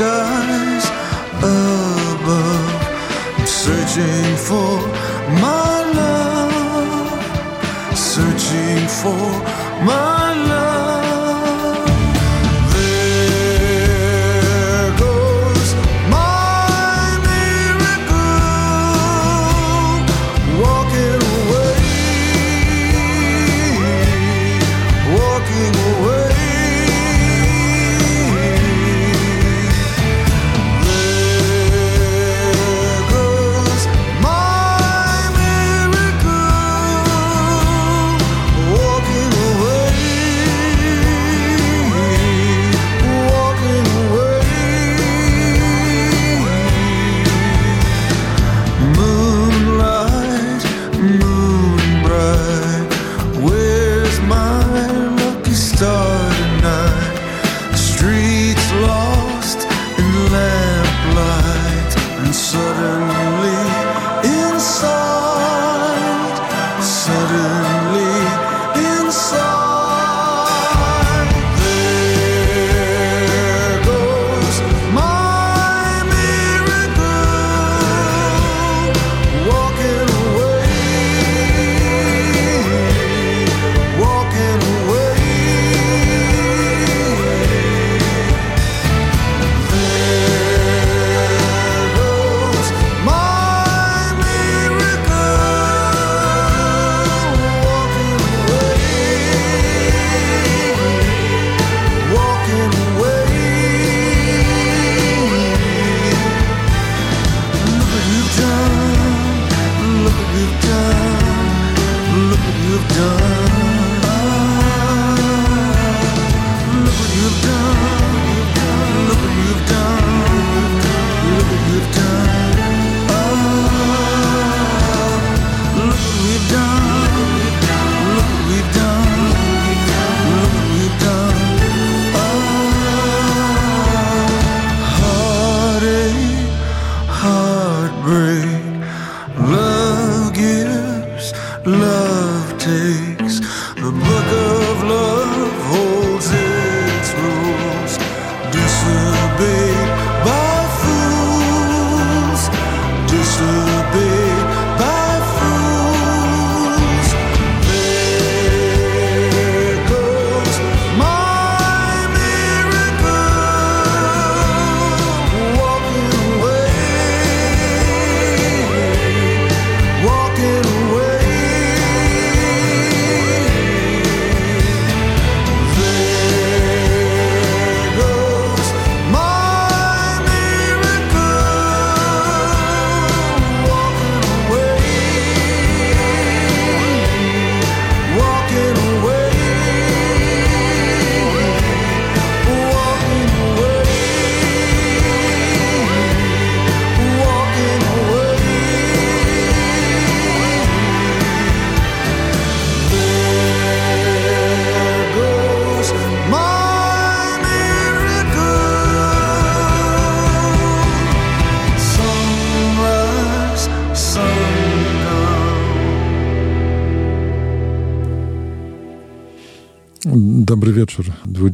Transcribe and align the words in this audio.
Skies 0.00 0.86
above. 1.44 2.70
I'm 3.36 3.46
searching 3.46 4.34
for 4.48 4.78
my 5.44 5.74
love, 6.00 7.20
searching 7.94 8.88
for 9.00 9.28
my 9.84 10.29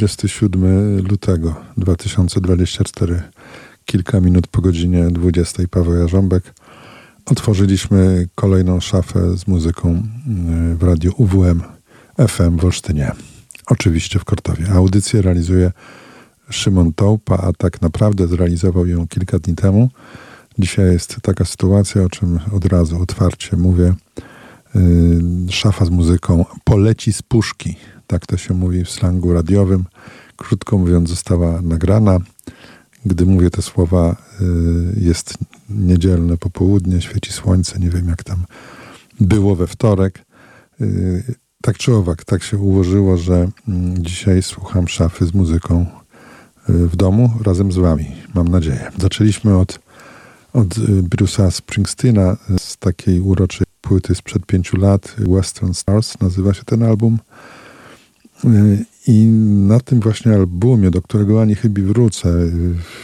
27 0.06 0.98
lutego 1.10 1.54
2024. 1.76 3.22
Kilka 3.84 4.20
minut 4.20 4.46
po 4.46 4.60
godzinie 4.60 5.10
20. 5.10 5.62
Paweł 5.70 5.94
Jarząbek. 5.94 6.54
Otworzyliśmy 7.26 8.28
kolejną 8.34 8.80
szafę 8.80 9.36
z 9.36 9.46
muzyką 9.46 10.02
y, 10.72 10.74
w 10.76 10.82
radiu 10.82 11.12
UWM 11.16 11.62
FM 12.28 12.56
w 12.56 12.64
Olsztynie. 12.64 13.12
Oczywiście 13.66 14.18
w 14.18 14.24
Kortowie. 14.24 14.70
Audycję 14.70 15.22
realizuje 15.22 15.72
Szymon 16.50 16.92
Tołpa, 16.92 17.36
a 17.36 17.52
tak 17.52 17.82
naprawdę 17.82 18.26
zrealizował 18.26 18.86
ją 18.86 19.08
kilka 19.08 19.38
dni 19.38 19.54
temu. 19.54 19.90
Dzisiaj 20.58 20.92
jest 20.92 21.16
taka 21.22 21.44
sytuacja, 21.44 22.02
o 22.02 22.08
czym 22.08 22.38
od 22.52 22.64
razu 22.64 23.02
otwarcie 23.02 23.56
mówię. 23.56 23.94
Yy, 24.74 25.52
szafa 25.52 25.84
z 25.84 25.90
muzyką 25.90 26.44
poleci 26.64 27.12
z 27.12 27.22
puszki. 27.22 27.76
Tak 28.06 28.26
to 28.26 28.36
się 28.36 28.54
mówi 28.54 28.84
w 28.84 28.90
slangu 28.90 29.32
radiowym. 29.32 29.84
Krótko 30.36 30.78
mówiąc, 30.78 31.08
została 31.08 31.62
nagrana. 31.62 32.18
Gdy 33.06 33.26
mówię 33.26 33.50
te 33.50 33.62
słowa, 33.62 34.16
y, 34.40 35.00
jest 35.00 35.38
niedzielne 35.70 36.36
popołudnie, 36.36 37.00
świeci 37.00 37.32
słońce, 37.32 37.78
nie 37.78 37.90
wiem 37.90 38.08
jak 38.08 38.24
tam 38.24 38.44
było 39.20 39.56
we 39.56 39.66
wtorek. 39.66 40.24
Y, 40.80 41.34
tak 41.62 41.78
czy 41.78 41.94
owak, 41.94 42.24
tak 42.24 42.42
się 42.42 42.58
ułożyło, 42.58 43.16
że 43.16 43.48
mm, 43.68 44.04
dzisiaj 44.04 44.42
słucham 44.42 44.88
szafy 44.88 45.26
z 45.26 45.34
muzyką 45.34 45.86
y, 46.68 46.72
w 46.72 46.96
domu 46.96 47.30
razem 47.44 47.72
z 47.72 47.76
wami, 47.76 48.06
mam 48.34 48.48
nadzieję. 48.48 48.90
Zaczęliśmy 48.98 49.58
od, 49.58 49.78
od 50.52 50.74
Bruce'a 50.78 51.50
Springsteena 51.50 52.36
z 52.58 52.76
takiej 52.76 53.20
uroczej 53.20 53.66
płyty 53.80 54.14
sprzed 54.14 54.46
pięciu 54.46 54.76
lat, 54.76 55.16
Western 55.18 55.72
Stars 55.72 56.20
nazywa 56.20 56.54
się 56.54 56.64
ten 56.64 56.82
album. 56.82 57.18
I 59.06 59.26
na 59.68 59.80
tym 59.80 60.00
właśnie 60.00 60.34
albumie, 60.34 60.90
do 60.90 61.02
którego 61.02 61.42
ani 61.42 61.54
chyba 61.54 61.80
wrócę 61.82 62.32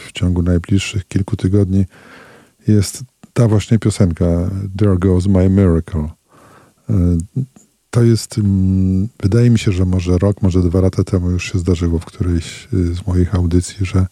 w 0.07 0.11
ciągu 0.11 0.41
najbliższych 0.41 1.07
kilku 1.07 1.35
tygodni, 1.35 1.85
jest 2.67 3.03
ta 3.33 3.47
właśnie 3.47 3.79
piosenka 3.79 4.25
There 4.77 4.97
Goes 4.97 5.27
My 5.27 5.49
Miracle. 5.49 6.09
To 7.89 8.03
jest, 8.03 8.37
mm, 8.37 9.07
wydaje 9.23 9.49
mi 9.49 9.59
się, 9.59 9.71
że 9.71 9.85
może 9.85 10.17
rok, 10.17 10.41
może 10.41 10.61
dwa 10.61 10.81
lata 10.81 11.03
temu 11.03 11.31
już 11.31 11.51
się 11.51 11.59
zdarzyło 11.59 11.99
w 11.99 12.05
którejś 12.05 12.67
z 12.71 13.07
moich 13.07 13.35
audycji, 13.35 13.85
że 13.85 14.07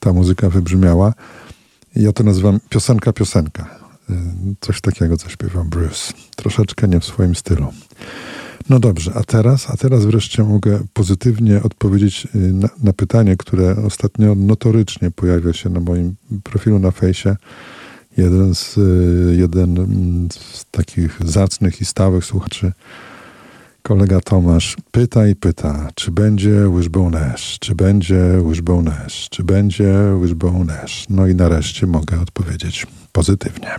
ta 0.00 0.12
muzyka 0.12 0.50
wybrzmiała. 0.50 1.14
Ja 1.96 2.12
to 2.12 2.24
nazywam 2.24 2.60
piosenka, 2.68 3.12
piosenka. 3.12 3.78
Coś 4.60 4.80
takiego, 4.80 5.16
co 5.16 5.28
śpiewa 5.28 5.64
Bruce. 5.64 6.12
Troszeczkę 6.36 6.88
nie 6.88 7.00
w 7.00 7.04
swoim 7.04 7.34
stylu. 7.34 7.66
No 8.68 8.80
dobrze, 8.80 9.12
a 9.14 9.24
teraz, 9.24 9.70
a 9.70 9.76
teraz 9.76 10.04
wreszcie 10.04 10.42
mogę 10.42 10.80
pozytywnie 10.92 11.62
odpowiedzieć 11.62 12.28
y, 12.34 12.38
na, 12.38 12.68
na, 12.82 12.92
pytanie, 12.92 13.36
które 13.36 13.76
ostatnio 13.86 14.34
notorycznie 14.34 15.10
pojawia 15.10 15.52
się 15.52 15.70
na 15.70 15.80
moim 15.80 16.14
profilu 16.42 16.78
na 16.78 16.90
fejsie. 16.90 17.36
Jeden 18.16 18.54
z, 18.54 18.78
y, 18.78 19.36
jeden 19.38 19.78
z 20.32 20.64
takich 20.70 21.18
zacnych 21.24 21.80
i 21.80 21.84
stałych 21.84 22.24
słuchaczy, 22.24 22.72
kolega 23.82 24.20
Tomasz, 24.20 24.76
pyta 24.90 25.26
i 25.26 25.36
pyta, 25.36 25.88
czy 25.94 26.10
będzie 26.10 26.70
Wishbone 26.76 27.32
Ash, 27.32 27.58
czy 27.60 27.74
będzie 27.74 28.42
Wishbone 28.48 29.04
Ash, 29.04 29.28
czy 29.30 29.44
będzie 29.44 29.94
Wishbone 30.22 30.82
Ash. 30.82 31.06
No 31.08 31.26
i 31.26 31.34
nareszcie 31.34 31.86
mogę 31.86 32.20
odpowiedzieć 32.20 32.86
pozytywnie. 33.12 33.70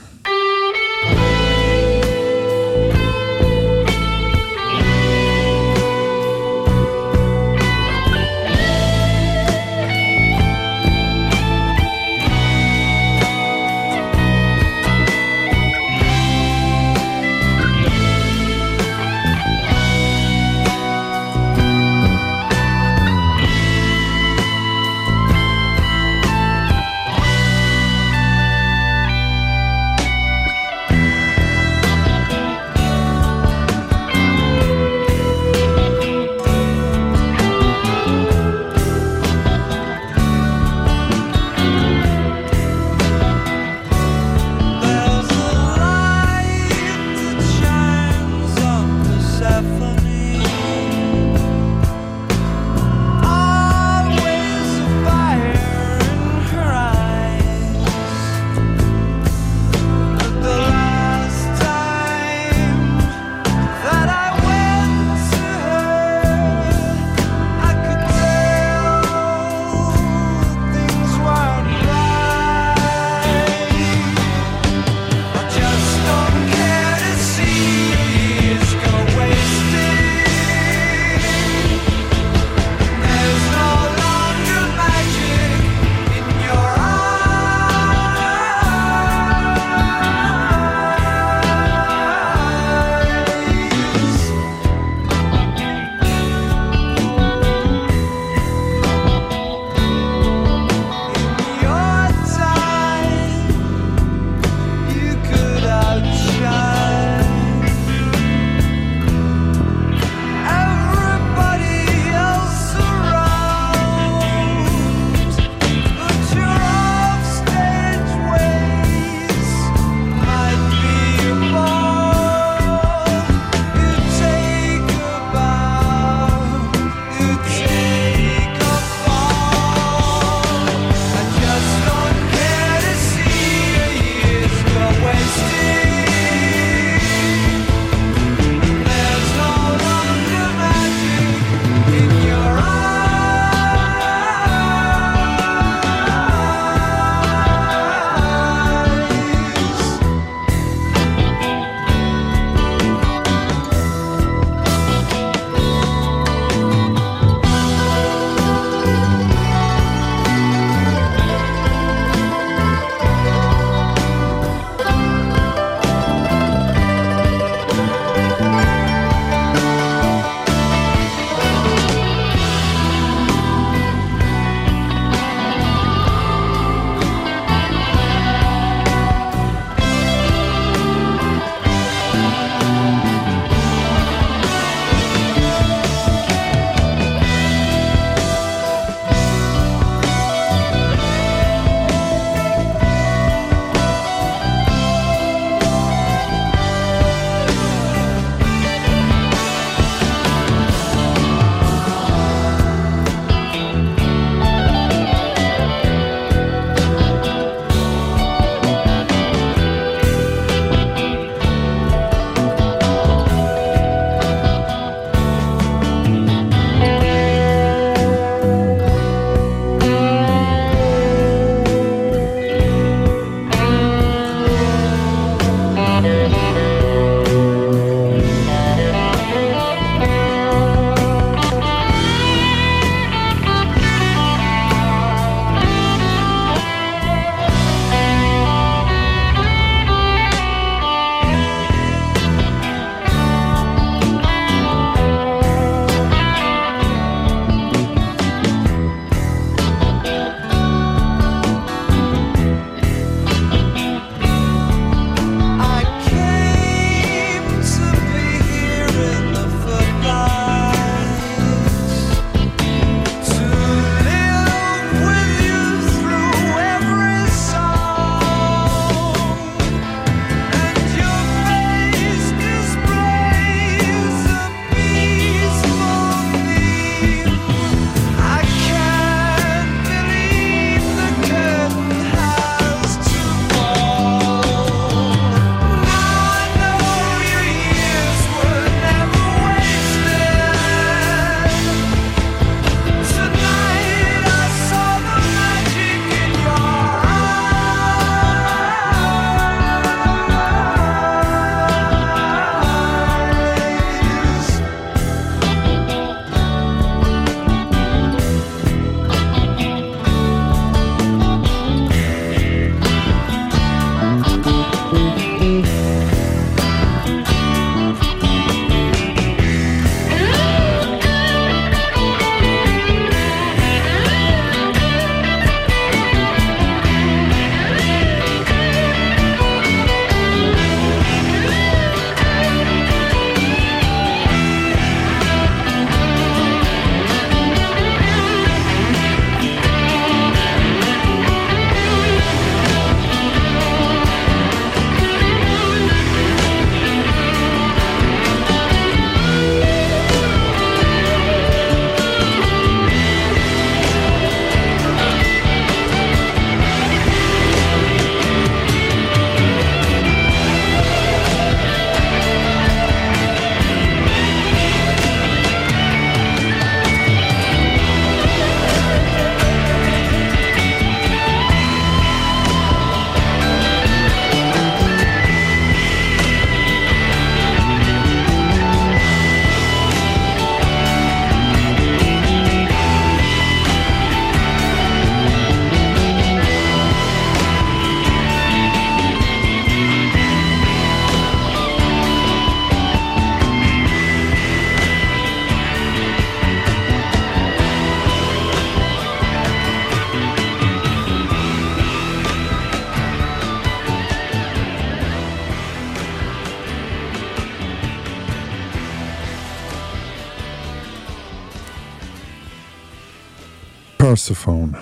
Persephone, 414.23 414.73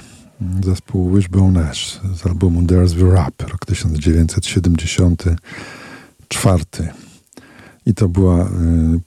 zespół 0.63 1.15
Wishbone 1.15 1.69
Ash 1.69 1.99
z 2.15 2.27
albumu 2.27 2.61
There's 2.61 2.99
the 2.99 3.11
Rap, 3.11 3.41
rok 3.41 3.65
1974. 3.65 6.63
I 7.85 7.93
to 7.93 8.09
była 8.09 8.45
y, 8.45 8.49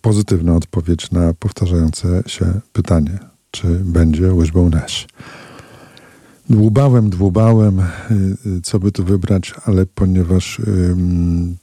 pozytywna 0.02 0.56
odpowiedź 0.56 1.10
na 1.10 1.34
powtarzające 1.34 2.22
się 2.26 2.60
pytanie, 2.72 3.18
czy 3.50 3.66
będzie 3.68 4.32
Wishbone 4.40 4.84
Ash. 4.84 5.06
Dłubałem, 6.50 7.10
dłubałem, 7.10 7.80
y, 7.80 7.84
y, 8.46 8.60
co 8.62 8.78
by 8.78 8.92
tu 8.92 9.04
wybrać, 9.04 9.54
ale 9.64 9.86
ponieważ 9.86 10.58
y, 10.58 10.96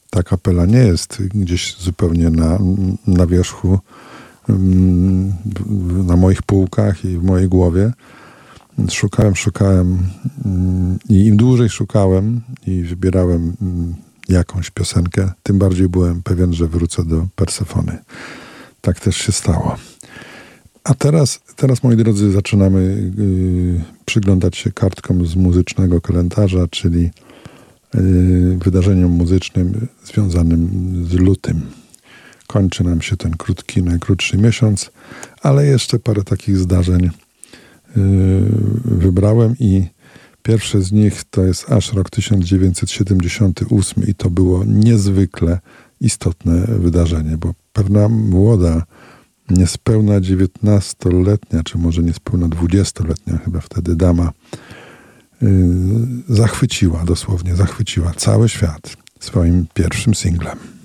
ta 0.09 0.23
kapela 0.23 0.65
nie 0.65 0.83
jest 0.83 1.23
gdzieś 1.27 1.77
zupełnie 1.77 2.29
na, 2.29 2.59
na 3.07 3.27
wierzchu, 3.27 3.79
na 6.07 6.15
moich 6.15 6.43
półkach 6.43 7.05
i 7.05 7.17
w 7.17 7.23
mojej 7.23 7.49
głowie, 7.49 7.91
szukałem, 8.89 9.35
szukałem 9.35 9.97
i 11.09 11.25
im 11.25 11.37
dłużej 11.37 11.69
szukałem 11.69 12.41
i 12.67 12.81
wybierałem 12.81 13.55
jakąś 14.29 14.69
piosenkę, 14.69 15.31
tym 15.43 15.59
bardziej 15.59 15.89
byłem 15.89 16.23
pewien, 16.23 16.53
że 16.53 16.67
wrócę 16.67 17.05
do 17.05 17.27
Persefony. 17.35 17.97
Tak 18.81 18.99
też 18.99 19.17
się 19.17 19.31
stało. 19.31 19.75
A 20.83 20.93
teraz, 20.93 21.39
teraz 21.55 21.83
moi 21.83 21.95
drodzy, 21.95 22.31
zaczynamy 22.31 23.11
yy, 23.17 23.81
przyglądać 24.05 24.57
się 24.57 24.71
kartkom 24.71 25.25
z 25.27 25.35
muzycznego 25.35 26.01
kalendarza, 26.01 26.67
czyli 26.67 27.11
yy, 27.93 28.57
wydarzeniom 28.57 29.11
muzycznym 29.11 29.87
związanym 30.03 30.69
z 31.09 31.13
lutym. 31.13 31.61
Kończy 32.47 32.83
nam 32.83 33.01
się 33.01 33.17
ten 33.17 33.31
krótki, 33.31 33.83
najkrótszy 33.83 34.37
miesiąc, 34.37 34.91
ale 35.41 35.65
jeszcze 35.65 35.99
parę 35.99 36.23
takich 36.23 36.57
zdarzeń 36.57 37.09
wybrałem 38.85 39.55
i 39.59 39.85
pierwsze 40.43 40.81
z 40.81 40.91
nich 40.91 41.23
to 41.23 41.45
jest 41.45 41.71
aż 41.71 41.93
rok 41.93 42.09
1978 42.09 44.07
i 44.07 44.13
to 44.15 44.29
było 44.29 44.63
niezwykle 44.65 45.59
istotne 46.01 46.65
wydarzenie, 46.67 47.37
bo 47.37 47.53
pewna 47.73 48.09
młoda 48.09 48.83
niespełna 49.49 50.21
19-letnia, 50.21 51.63
czy 51.63 51.77
może 51.77 52.03
niespełna 52.03 52.47
20-letnia 52.47 53.37
chyba 53.37 53.59
wtedy 53.59 53.95
dama, 53.95 54.31
yy, 55.41 55.49
zachwyciła, 56.29 57.03
dosłownie 57.05 57.55
zachwyciła 57.55 58.13
cały 58.17 58.49
świat 58.49 58.97
swoim 59.19 59.65
pierwszym 59.73 60.15
singlem. 60.15 60.80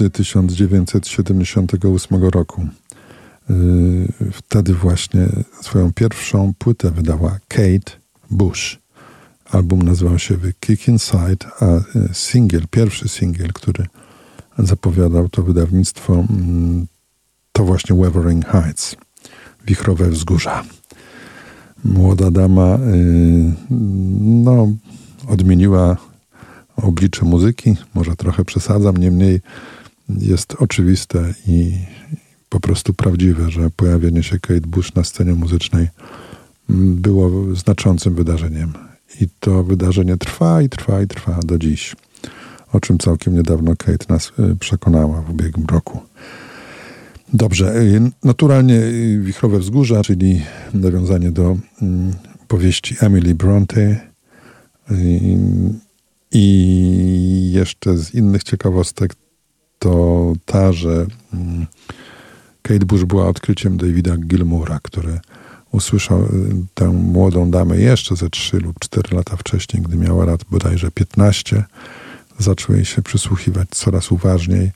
Luty 0.00 0.10
1978 0.10 2.24
roku. 2.24 2.66
Y, 3.50 4.12
wtedy 4.32 4.74
właśnie 4.74 5.28
swoją 5.62 5.92
pierwszą 5.92 6.52
płytę 6.58 6.90
wydała 6.90 7.38
Kate 7.48 7.92
Bush. 8.30 8.78
Album 9.50 9.82
nazywał 9.82 10.18
się 10.18 10.38
The 10.38 10.52
Kick 10.60 10.88
Inside, 10.88 11.46
a 11.60 11.76
y, 11.76 11.82
singiel, 12.12 12.62
pierwszy 12.70 13.08
singiel, 13.08 13.52
który 13.52 13.86
zapowiadał 14.58 15.28
to 15.28 15.42
wydawnictwo, 15.42 16.14
mm, 16.14 16.86
to 17.52 17.64
właśnie 17.64 17.96
Weathering 17.96 18.46
Heights, 18.46 18.96
Wichrowe 19.66 20.08
Wzgórza. 20.08 20.64
Młoda 21.84 22.30
dama 22.30 22.76
y, 22.76 22.78
no, 24.20 24.68
odmieniła 25.28 25.96
oblicze 26.76 27.24
muzyki, 27.24 27.76
może 27.94 28.16
trochę 28.16 28.44
przesadzam, 28.44 28.96
niemniej 28.96 29.40
jest 30.08 30.54
oczywiste 30.58 31.34
i 31.46 31.78
po 32.48 32.60
prostu 32.60 32.94
prawdziwe, 32.94 33.50
że 33.50 33.70
pojawienie 33.70 34.22
się 34.22 34.40
Kate 34.40 34.60
Bush 34.60 34.94
na 34.94 35.04
scenie 35.04 35.34
muzycznej 35.34 35.88
było 36.68 37.54
znaczącym 37.56 38.14
wydarzeniem. 38.14 38.72
I 39.20 39.28
to 39.40 39.64
wydarzenie 39.64 40.16
trwa 40.16 40.62
i 40.62 40.68
trwa 40.68 41.02
i 41.02 41.06
trwa 41.06 41.40
do 41.44 41.58
dziś, 41.58 41.96
o 42.72 42.80
czym 42.80 42.98
całkiem 42.98 43.34
niedawno 43.34 43.76
Kate 43.76 44.06
nas 44.08 44.32
y, 44.38 44.56
przekonała 44.56 45.22
w 45.22 45.30
ubiegłym 45.30 45.66
roku. 45.66 46.00
Dobrze, 47.32 47.76
y, 47.76 48.10
naturalnie 48.24 48.80
Wichrowe 49.20 49.58
Wzgórza, 49.58 50.02
czyli 50.02 50.42
nawiązanie 50.74 51.32
do 51.32 51.56
mm, 51.82 52.12
powieści 52.48 52.96
Emily 53.00 53.34
Bronte 53.34 54.00
i 56.32 57.50
jeszcze 57.54 57.98
z 57.98 58.14
innych 58.14 58.44
ciekawostek 58.44 59.14
to 59.84 60.32
ta, 60.46 60.72
że 60.72 61.06
mm, 61.34 61.66
Kate 62.62 62.86
Bush 62.86 63.04
była 63.04 63.28
odkryciem 63.28 63.76
Davida 63.76 64.16
Gilmoura, 64.16 64.78
który 64.82 65.20
usłyszał 65.72 66.24
y, 66.24 66.28
tę 66.74 66.88
młodą 66.88 67.50
damę 67.50 67.76
jeszcze 67.76 68.16
ze 68.16 68.30
3 68.30 68.56
lub 68.56 68.78
4 68.78 69.16
lata 69.16 69.36
wcześniej, 69.36 69.82
gdy 69.82 69.96
miała 69.96 70.24
lat 70.24 70.40
bodajże 70.50 70.90
15. 70.90 71.64
Zaczął 72.38 72.76
jej 72.76 72.84
się 72.84 73.02
przysłuchiwać 73.02 73.68
coraz 73.70 74.12
uważniej. 74.12 74.72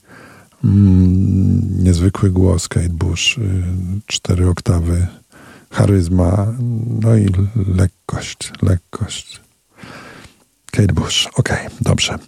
Mm, 0.65 1.85
niezwykły 1.85 2.31
głos 2.31 2.69
Kate 2.69 2.89
Bush, 2.89 3.39
y, 3.39 3.63
cztery 4.07 4.49
oktawy, 4.49 5.07
charyzma, 5.71 6.47
no 7.01 7.17
i 7.17 7.27
lekkość, 7.77 8.53
lekkość. 8.63 9.48
Kate 10.79 10.95
Bush. 10.95 11.29
Dobrze. 11.81 12.19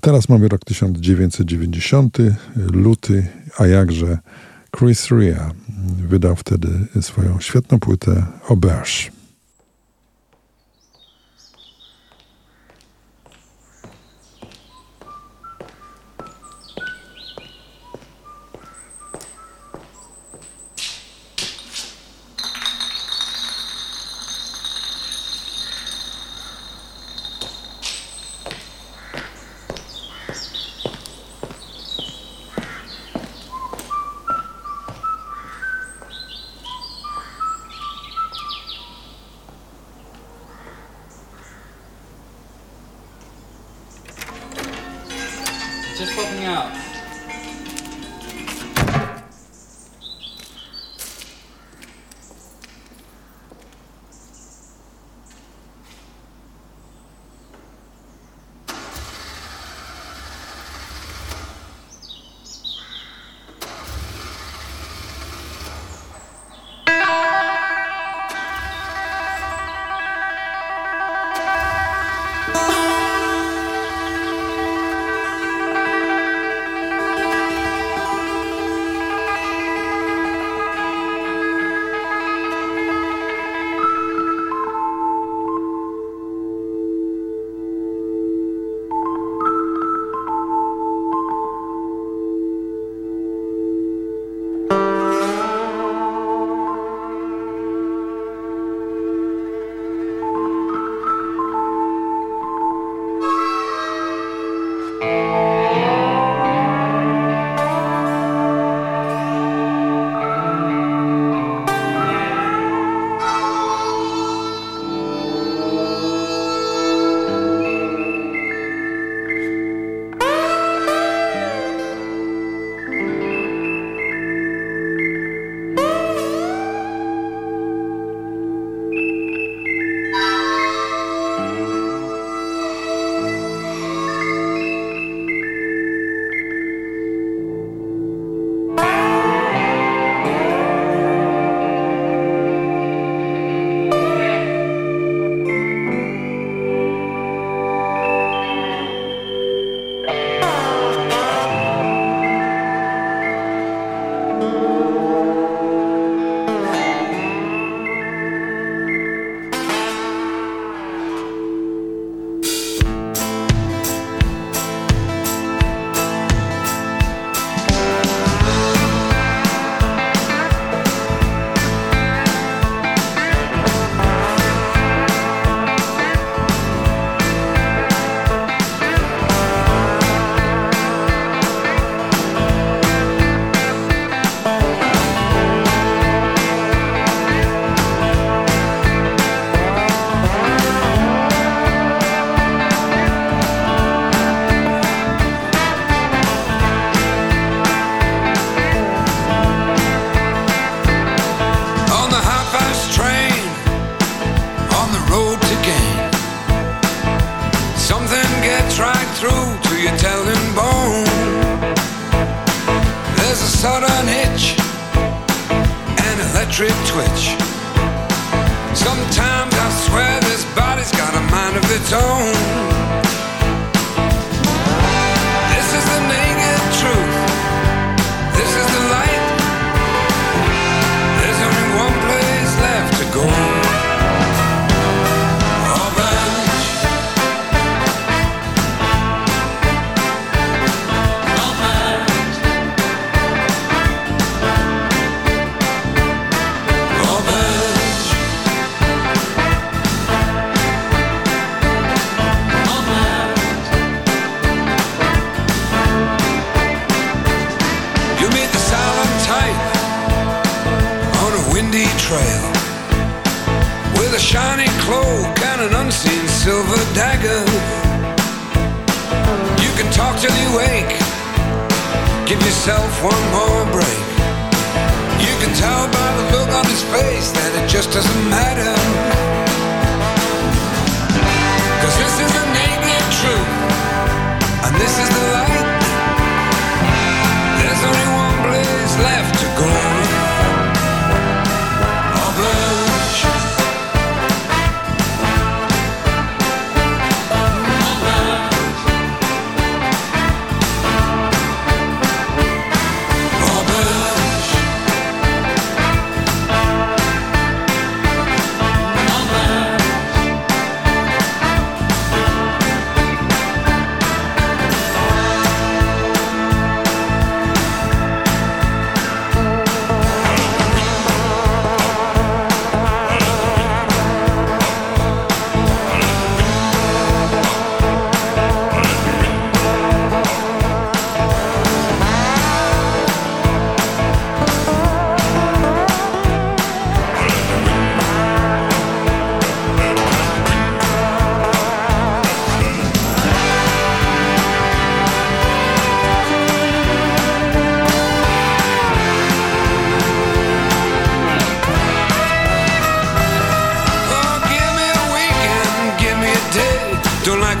Teraz 0.00 0.28
mamy 0.28 0.48
rok 0.48 0.64
1990, 0.64 2.18
luty, 2.56 3.26
a 3.58 3.66
jakże 3.66 4.18
Chris 4.78 5.08
Rea 5.10 5.50
wydał 6.08 6.36
wtedy 6.36 6.68
swoją 7.00 7.40
świetną 7.40 7.78
płytę 7.78 8.26
Auberge. 8.48 9.19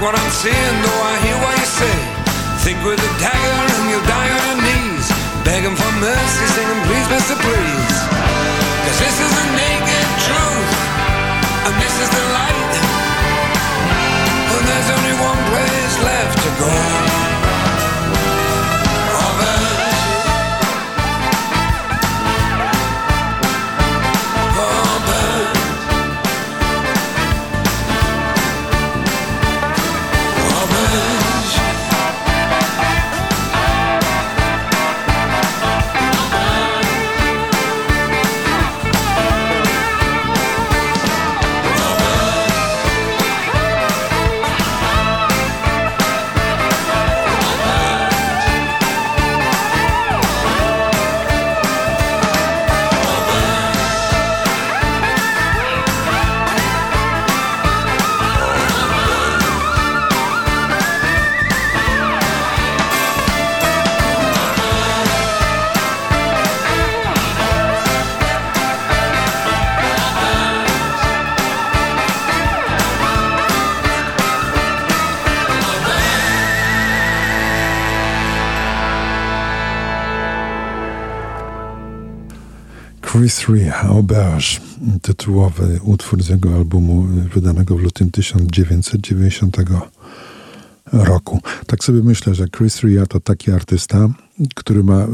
what 0.00 0.16
I'm 0.16 0.32
seeing, 0.32 0.76
though 0.80 1.02
I 1.12 1.14
hear 1.20 1.36
what 1.44 1.54
you 1.60 1.68
say. 1.68 1.98
Think 2.64 2.80
with 2.84 2.96
a 2.96 3.12
dagger 3.20 3.56
and 3.76 3.84
you'll 3.92 4.08
die 4.08 4.32
on 4.32 4.44
your 4.48 4.60
knees. 4.64 5.06
Begging 5.44 5.76
for 5.76 5.92
mercy, 6.00 6.44
singing 6.56 6.82
please, 6.88 7.06
Mr. 7.12 7.36
Please. 7.36 7.98
Cause 8.88 8.98
this 8.98 9.16
is 9.20 9.30
the 9.36 9.46
naked 9.60 10.08
truth, 10.24 10.72
and 11.68 11.74
this 11.84 11.94
is 12.00 12.08
the 12.08 12.24
light. 12.32 12.69
Three 83.40 83.70
Auberge, 83.70 84.60
tytułowy 85.02 85.80
utwór 85.82 86.22
z 86.22 86.28
jego 86.28 86.54
albumu 86.54 87.02
wydanego 87.34 87.76
w 87.76 87.80
lutym 87.80 88.10
1990 88.10 89.56
roku. 90.92 91.40
Tak 91.66 91.84
sobie 91.84 92.02
myślę, 92.02 92.34
że 92.34 92.48
Chris 92.48 92.82
Ria 92.82 93.06
to 93.06 93.20
taki 93.20 93.50
artysta, 93.52 94.08
który 94.54 94.84
ma 94.84 95.06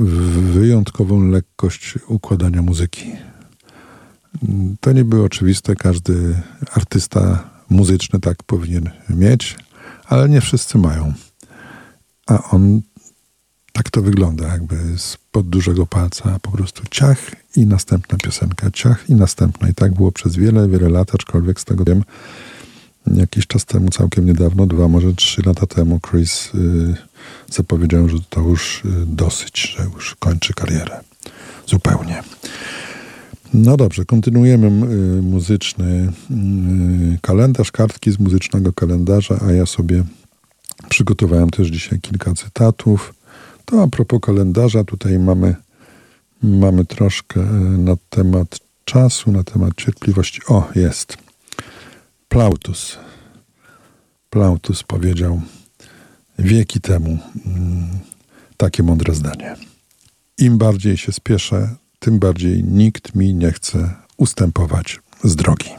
wyjątkową 0.53 1.29
lekkość 1.31 1.95
układania 2.09 2.63
muzyki. 2.63 3.13
To 4.81 4.93
nie 4.93 5.05
było 5.05 5.25
oczywiste, 5.25 5.75
każdy 5.75 6.43
artysta 6.75 7.51
muzyczny 7.71 8.21
tak 8.21 8.43
powinien 8.43 8.91
mieć, 9.11 9.57
ale 10.07 10.29
nie 10.29 10.41
wszyscy 10.41 10.79
mają. 10.79 11.13
A 12.27 12.51
on 12.51 12.83
tak 13.77 13.91
to 13.91 14.03
wygląda, 14.03 14.49
jakby 14.49 14.77
spod 14.97 15.49
dużego 15.49 15.87
palca 15.87 16.39
po 16.43 16.51
prostu 16.51 16.83
ciach 16.91 17.19
i 17.57 17.67
następna 17.67 18.19
piosenka, 18.19 18.71
ciach 18.71 19.11
i 19.11 19.15
następna. 19.15 19.69
I 19.69 19.75
tak 19.75 19.95
było 19.95 20.13
przez 20.13 20.37
wiele, 20.37 20.69
wiele 20.69 20.89
lat, 20.89 21.15
aczkolwiek 21.15 21.61
z 21.61 21.65
tego 21.65 21.85
wiem, 21.85 22.05
jakiś 23.15 23.47
czas 23.47 23.65
temu, 23.65 23.91
całkiem 23.91 24.27
niedawno, 24.27 24.67
dwa, 24.67 24.89
może 24.89 25.15
trzy 25.15 25.43
lata 25.47 25.67
temu, 25.67 26.01
Chris 26.11 26.55
y, 26.55 26.95
zapowiedział, 27.51 28.09
że 28.09 28.17
to 28.31 28.41
już 28.41 28.85
y, 28.85 28.89
dosyć, 29.07 29.77
że 29.77 29.85
już 29.95 30.15
kończy 30.15 30.55
karierę. 30.55 31.01
Zupełnie. 31.67 32.23
No 33.55 33.77
dobrze, 33.77 34.05
kontynuujemy 34.05 34.67
y, 34.67 35.23
muzyczny 35.23 36.13
kalendarz, 37.23 37.73
kartki 37.73 38.13
z 38.13 38.19
muzycznego 38.19 38.73
kalendarza, 38.73 39.41
a 39.49 39.53
ja 39.53 39.67
sobie 39.67 40.05
przygotowałem 40.89 41.51
też 41.51 41.69
dzisiaj 41.69 42.01
kilka 42.01 42.35
cytatów. 42.35 43.16
To 43.67 43.83
a 43.83 43.87
propos 43.89 44.21
kalendarza, 44.21 44.85
tutaj 44.85 45.19
mamy, 45.19 45.55
mamy 46.43 46.85
troszkę 46.85 47.41
e, 47.41 47.45
na 47.79 47.97
temat 48.11 48.59
czasu, 48.85 49.33
na 49.33 49.45
temat 49.45 49.75
cierpliwości. 49.77 50.41
O, 50.49 50.69
jest. 50.75 51.17
Plautus. 52.29 52.99
Plautus 54.31 54.83
powiedział 54.83 55.41
wieki 56.39 56.81
temu 56.81 57.19
mm, 57.47 57.89
takie 58.57 58.83
mądre 58.83 59.15
zdanie. 59.15 59.57
Im 60.39 60.59
bardziej 60.59 60.97
się 60.97 61.13
spieszę, 61.13 61.75
tym 61.99 62.19
bardziej 62.19 62.65
nikt 62.65 63.15
mi 63.15 63.35
nie 63.35 63.53
chce 63.53 63.95
ustępować 64.17 65.01
z 65.25 65.37
drogi. 65.37 65.71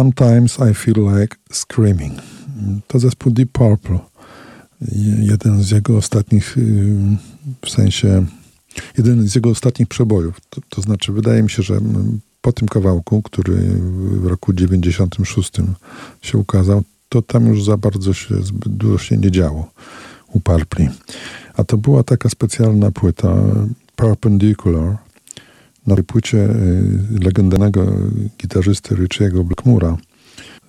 Sometimes 0.00 0.58
I 0.70 0.74
feel 0.74 1.20
like 1.20 1.36
screaming. 1.52 2.12
To 2.86 2.98
zespół 2.98 3.32
Deep 3.32 3.52
Purple. 3.52 3.98
Jeden 5.18 5.62
z 5.62 5.70
jego 5.70 5.96
ostatnich, 5.96 6.58
y, 6.58 6.96
w 7.64 7.70
sensie, 7.70 8.26
jeden 8.98 9.28
z 9.28 9.34
jego 9.34 9.50
ostatnich 9.50 9.88
przebojów. 9.88 10.40
To, 10.50 10.60
to 10.68 10.82
znaczy, 10.82 11.12
wydaje 11.12 11.42
mi 11.42 11.50
się, 11.50 11.62
że 11.62 11.80
po 12.40 12.52
tym 12.52 12.68
kawałku, 12.68 13.22
który 13.22 13.54
w 14.20 14.26
roku 14.26 14.52
96 14.52 15.52
się 16.22 16.38
ukazał, 16.38 16.82
to 17.08 17.22
tam 17.22 17.46
już 17.46 17.64
za 17.64 17.76
bardzo 17.76 18.12
się, 18.14 18.42
zbyt 18.42 18.76
dużo 18.76 18.98
się 18.98 19.16
nie 19.16 19.30
działo 19.30 19.70
u 20.32 20.40
Purple. 20.40 20.88
A 21.54 21.64
to 21.64 21.76
była 21.76 22.02
taka 22.02 22.28
specjalna 22.28 22.90
płyta 22.90 23.34
Perpendicular, 23.96 24.96
na 25.86 25.96
płycie 25.96 26.38
y, 26.38 27.20
legendarnego 27.20 27.86
gitarzysty 28.38 28.94
Richiego 28.94 29.44
Blackmura 29.44 29.96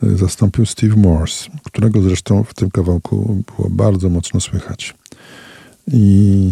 y, 0.03 0.18
zastąpił 0.18 0.66
Steve 0.66 0.95
Morse, 0.95 1.49
którego 1.64 2.01
zresztą 2.01 2.43
w 2.43 2.53
tym 2.53 2.72
kawałku 2.72 3.43
było 3.57 3.70
bardzo 3.70 4.09
mocno 4.09 4.39
słychać. 4.39 4.95
I, 5.88 6.51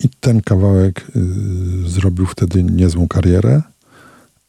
i 0.00 0.08
ten 0.20 0.42
kawałek 0.42 1.06
y, 1.16 1.88
zrobił 1.88 2.26
wtedy 2.26 2.62
niezłą 2.62 3.08
karierę, 3.08 3.62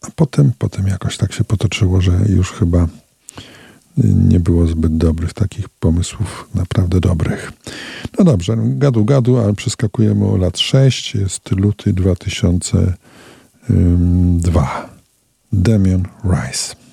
a 0.02 0.08
potem, 0.16 0.52
potem 0.58 0.88
jakoś 0.88 1.18
tak 1.18 1.34
się 1.34 1.44
potoczyło, 1.44 2.02
że 2.02 2.20
już 2.30 2.52
chyba 2.52 2.88
nie 4.04 4.40
było 4.40 4.68
zbyt 4.68 4.98
dobrych 4.98 5.34
takich 5.34 5.70
pomysłów, 5.70 6.50
naprawdę 6.56 7.00
dobrych. 7.00 7.52
No 8.20 8.26
dobrze, 8.26 8.58
gadu 8.58 9.06
gadu, 9.06 9.38
ale 9.38 9.54
przeskakujemy 9.54 10.26
o 10.26 10.38
lat 10.38 10.60
6, 10.60 11.16
jest 11.16 11.52
luty 11.52 11.94
2002. 11.94 14.90
Damian 15.54 16.04
Rice. 16.24 16.85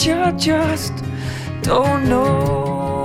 I 0.00 0.06
you 0.06 0.32
just 0.38 0.94
don't 1.60 2.08
know. 2.08 2.99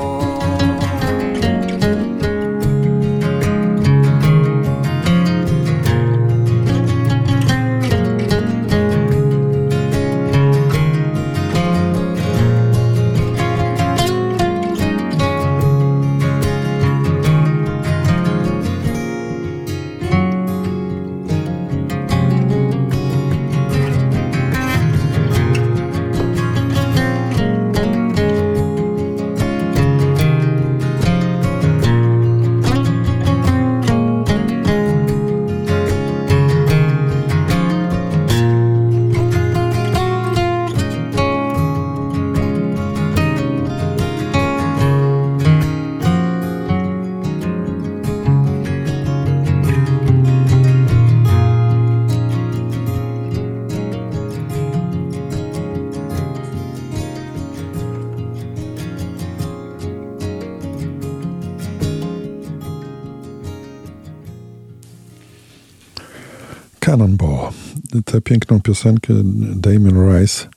Tę 68.15 68.21
piękną 68.21 68.61
piosenkę 68.61 69.13
Damon 69.55 70.17
Rice 70.17 70.47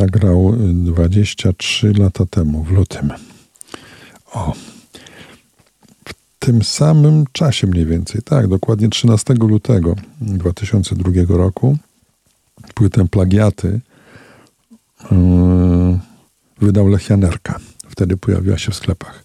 nagrał 0.00 0.54
23 0.74 1.92
lata 1.92 2.26
temu, 2.26 2.64
w 2.64 2.70
lutym. 2.70 3.12
O. 4.32 4.52
W 6.08 6.14
tym 6.38 6.62
samym 6.62 7.24
czasie 7.32 7.66
mniej 7.66 7.86
więcej, 7.86 8.22
tak, 8.22 8.48
dokładnie 8.48 8.88
13 8.88 9.34
lutego 9.34 9.96
2002 10.20 11.36
roku 11.36 11.78
płytę 12.74 13.08
Plagiaty 13.08 13.80
yy, 15.10 15.98
wydał 16.60 16.88
Lechianerka. 16.88 17.58
Wtedy 17.88 18.16
pojawiła 18.16 18.58
się 18.58 18.72
w 18.72 18.74
sklepach 18.74 19.24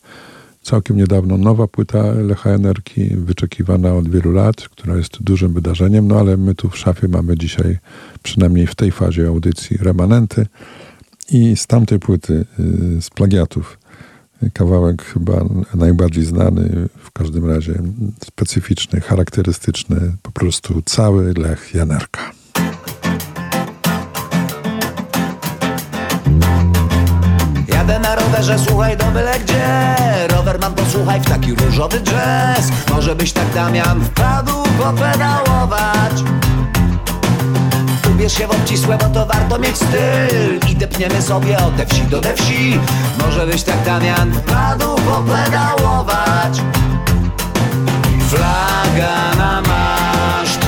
całkiem 0.63 0.97
niedawno 0.97 1.37
nowa 1.37 1.67
płyta 1.67 2.03
Lecha 2.03 2.49
Energii, 2.49 3.15
wyczekiwana 3.15 3.93
od 3.93 4.09
wielu 4.09 4.31
lat, 4.31 4.69
która 4.69 4.95
jest 4.95 5.23
dużym 5.23 5.53
wydarzeniem, 5.53 6.07
no 6.07 6.19
ale 6.19 6.37
my 6.37 6.55
tu 6.55 6.69
w 6.69 6.77
szafie 6.77 7.07
mamy 7.07 7.37
dzisiaj, 7.37 7.77
przynajmniej 8.23 8.67
w 8.67 8.75
tej 8.75 8.91
fazie 8.91 9.27
audycji, 9.27 9.77
remanenty 9.77 10.45
i 11.31 11.57
z 11.57 11.67
tamtej 11.67 11.99
płyty, 11.99 12.45
y, 12.97 13.01
z 13.01 13.09
plagiatów, 13.09 13.77
kawałek 14.53 15.03
chyba 15.03 15.45
najbardziej 15.75 16.25
znany, 16.25 16.89
w 16.97 17.11
każdym 17.11 17.45
razie 17.45 17.73
specyficzny, 18.25 19.01
charakterystyczny, 19.01 19.97
po 20.21 20.31
prostu 20.31 20.81
cały 20.85 21.33
Lech 21.33 21.73
Janerka. 21.73 22.42
Rowerze, 28.23 28.59
słuchaj 28.67 28.97
do 28.97 29.05
byle 29.05 29.39
gdzie? 29.39 29.95
Rower 30.35 30.59
mam 30.59 30.73
posłuchaj 30.73 31.21
w 31.21 31.25
taki 31.25 31.55
różowy 31.55 32.01
jazz 32.01 32.71
Może 32.89 33.15
byś 33.15 33.31
tak 33.31 33.53
Damian 33.53 34.01
wpadł 34.05 34.63
popedałować. 34.63 36.13
Ubierz 38.11 38.37
się 38.37 38.47
w 38.47 38.51
obcisłe, 38.51 38.97
bo 38.97 39.05
to 39.05 39.25
warto 39.25 39.59
mieć 39.59 39.75
styl. 39.75 40.71
I 40.71 40.75
depniemy 40.75 41.21
sobie 41.21 41.57
od 41.57 41.77
te 41.77 41.85
wsi 41.85 42.01
do 42.01 42.21
te 42.21 42.33
wsi. 42.33 42.79
Może 43.19 43.47
byś 43.47 43.63
tak 43.63 43.83
Damian 43.85 44.33
wpadł 44.33 44.95
popedałować. 44.95 46.61
Flaga 48.29 49.35
na 49.37 49.61
maszt, 49.61 50.59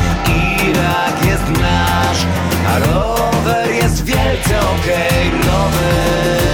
Irak 0.70 1.26
jest 1.26 1.62
nasz. 1.62 2.26
A 2.68 2.80
rower 2.80 3.72
jest 3.72 4.04
wielce 4.04 4.60
okej, 4.62 5.30
okay, 5.30 6.45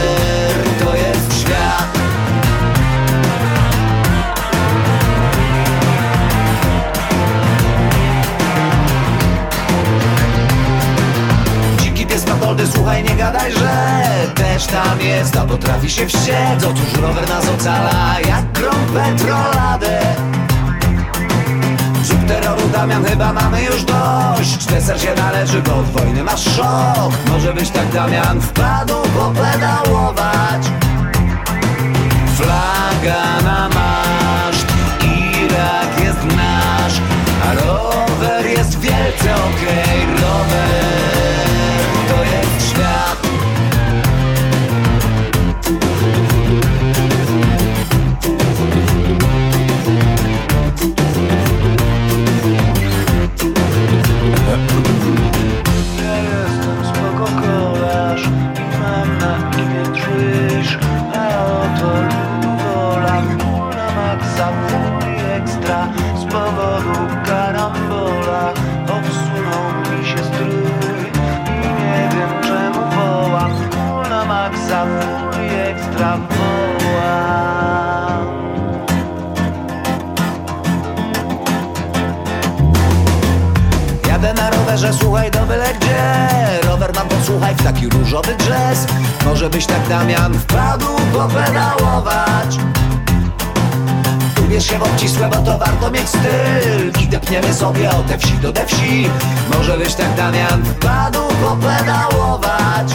słuchaj, 12.82 13.04
nie 13.04 13.16
gadaj, 13.16 13.52
że 13.52 13.98
też 14.36 14.66
tam 14.66 15.02
jest, 15.02 15.38
a 15.38 15.46
potrafi 15.46 15.90
się 15.90 16.08
wściec 16.08 16.64
Otóż 16.70 17.02
rower 17.02 17.30
nas 17.30 17.46
ocala, 17.50 18.16
jak 18.28 18.52
grom 18.52 18.86
petroladę 18.94 20.00
Zrób 22.04 22.26
terroru 22.26 22.68
Damian, 22.68 23.06
chyba 23.06 23.34
mamy 23.34 23.64
już 23.64 23.84
dość. 23.84 24.66
Deser 24.66 25.02
się 25.02 25.14
należy, 25.16 25.62
bo 25.62 25.76
od 25.76 25.86
wojny 25.86 26.24
masz 26.24 26.44
szok. 26.56 27.12
Może 27.30 27.54
być 27.54 27.70
tak 27.70 27.92
Damian 27.92 28.42
wpadł 28.42 28.94
popedałować. 28.94 30.62
Flaga 32.36 33.42
na 33.44 33.70
maszt, 33.70 34.68
Irak 35.44 36.06
jest 36.06 36.24
nasz 36.24 36.94
A 37.50 37.66
rower 37.66 38.46
jest 38.46 38.80
wielce 38.80 39.36
okej. 39.36 40.04
Okay. 40.04 40.22
Rower 40.22 41.11
ekstra 74.72 76.18
wołam 76.18 76.62
Jadę 84.08 84.34
na 84.34 84.50
rowerze, 84.50 84.94
słuchaj 84.94 85.32
do 85.32 85.46
byle 85.46 85.74
gdzie. 85.74 86.28
Rower 86.68 86.92
mam 86.96 87.08
posłuchaj 87.08 87.56
w 87.56 87.64
taki 87.64 87.90
różowy 87.90 88.36
jazz 88.36 88.88
Może 89.26 89.50
byś 89.50 89.66
tak 89.66 89.88
Damian 89.90 90.34
wpadł 90.34 90.88
popedałować. 91.14 92.58
Ubierz 94.46 94.66
się 94.66 94.80
w 94.80 94.84
obcisłe, 94.84 95.30
bo 95.30 95.36
to 95.36 95.58
warto 95.58 95.92
mieć 95.92 96.10
styl. 96.10 97.04
I 97.04 97.08
depniemy 97.08 97.54
sobie 97.54 97.90
od 97.90 98.08
te 98.08 98.18
wsi 98.18 98.38
do 98.38 98.54
te 98.54 98.66
wsi. 98.66 99.10
Może 99.58 99.78
byś 99.78 99.94
tak 99.94 100.16
Damian 100.16 100.64
wpadł 100.66 101.20
popedałować 101.44 102.94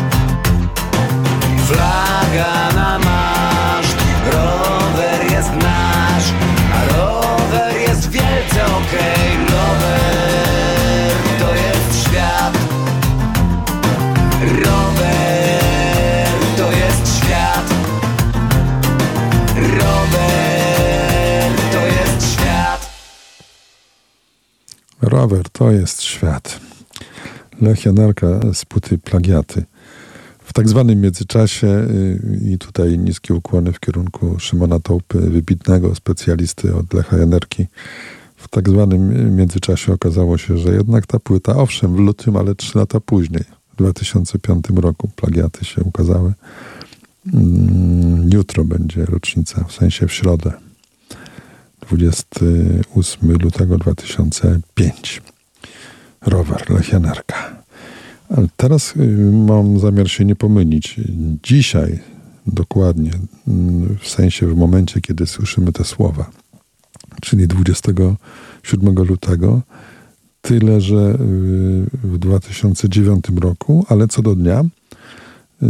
Flaga 1.66 2.72
na 2.74 2.98
maszt, 2.98 3.96
rower 4.32 5.32
jest 5.32 5.52
nasz 5.52 6.32
A 6.74 6.84
rower 6.96 7.76
jest 7.88 8.10
wielce 8.10 8.64
okej, 8.66 9.32
okay. 9.32 9.56
rower 9.56 11.10
to 11.38 11.54
jest 11.54 12.08
świat 12.08 12.54
Rower 14.64 16.28
to 16.56 16.72
jest 16.72 17.16
świat 17.18 17.66
Rower 19.80 21.52
to 21.72 21.86
jest 21.86 22.32
świat 22.32 22.90
Rower 25.00 25.48
to 25.52 25.70
jest 25.70 26.02
świat. 26.02 26.60
Lech 27.60 27.84
Janerka 27.84 28.26
z 28.54 28.64
płyty 28.64 28.98
Plagiaty. 28.98 29.64
Tak 30.57 30.68
zwanym 30.68 31.00
międzyczasie 31.00 31.66
y, 31.66 32.40
i 32.44 32.59
tutaj 32.59 32.98
niskie 32.98 33.34
ukłony 33.34 33.72
w 33.72 33.80
kierunku 33.80 34.38
Szymona 34.38 34.80
Tołpy, 34.80 35.20
wybitnego 35.20 35.94
specjalisty 35.94 36.74
od 36.74 36.94
Lecha 36.94 37.16
Janerki. 37.16 37.66
W 38.36 38.48
tak 38.48 38.68
zwanym 38.68 39.36
międzyczasie 39.36 39.92
okazało 39.92 40.38
się, 40.38 40.59
że 40.59 40.74
jednak 40.74 41.07
ta 41.07 41.18
płyta, 41.18 41.57
owszem, 41.57 41.96
w 41.96 41.98
lutym, 41.98 42.36
ale 42.36 42.54
trzy 42.54 42.78
lata 42.78 43.00
później, 43.00 43.44
w 43.72 43.76
2005 43.76 44.64
roku, 44.76 45.09
plagiaty 45.16 45.64
się 45.64 45.82
ukazały. 45.84 46.32
Mm, 47.34 48.30
Jutro 48.32 48.64
będzie 48.64 49.04
rocznica, 49.04 49.64
w 49.64 49.72
sensie 49.72 50.07
w 50.07 50.12
środę. 50.12 50.52
28 51.80 53.32
lutego 53.32 53.78
2005. 53.78 55.22
Rower 56.20 56.70
Lechianerka. 56.70 57.65
Ale 58.29 58.49
teraz 58.57 58.97
y, 58.97 59.33
mam 59.33 59.79
zamiar 59.79 60.11
się 60.11 60.24
nie 60.24 60.37
pomylić. 60.37 61.01
Dzisiaj, 61.43 62.01
dokładnie, 62.47 63.11
mm, 63.49 63.97
w 64.01 64.09
sensie 64.09 64.47
w 64.47 64.57
momencie, 64.57 65.01
kiedy 65.01 65.27
słyszymy 65.27 65.72
te 65.72 65.85
słowa, 65.85 66.31
czyli 67.22 67.49
27 67.49 68.95
lutego, 68.95 69.62
tyle, 70.43 70.81
że 70.81 70.97
y, 70.97 71.16
w 72.05 72.18
2009 72.18 73.24
roku, 73.41 73.87
ale 73.89 74.09
co 74.09 74.22
do 74.22 74.35
dnia, 74.35 74.64
y, 75.62 75.66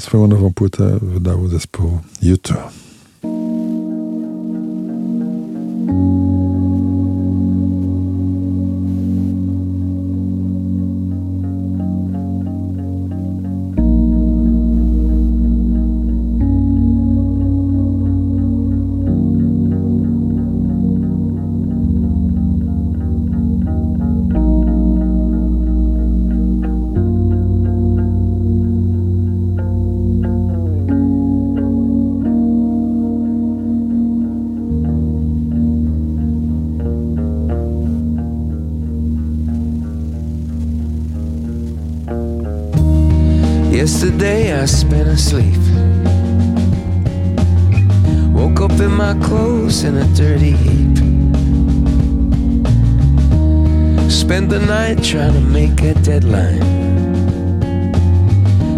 swoją 0.00 0.26
nową 0.26 0.52
płytę 0.52 0.98
wydał 1.02 1.48
zespół 1.48 1.98
YouTube. 2.22 2.84
Asleep. 45.14 45.54
Woke 48.34 48.60
up 48.62 48.80
in 48.80 48.90
my 48.90 49.14
clothes 49.22 49.84
in 49.84 49.96
a 49.96 50.06
dirty 50.14 50.50
heap. 50.50 50.96
Spent 54.10 54.50
the 54.50 54.58
night 54.66 55.04
trying 55.04 55.34
to 55.34 55.40
make 55.40 55.80
a 55.82 55.94
deadline. 56.02 56.62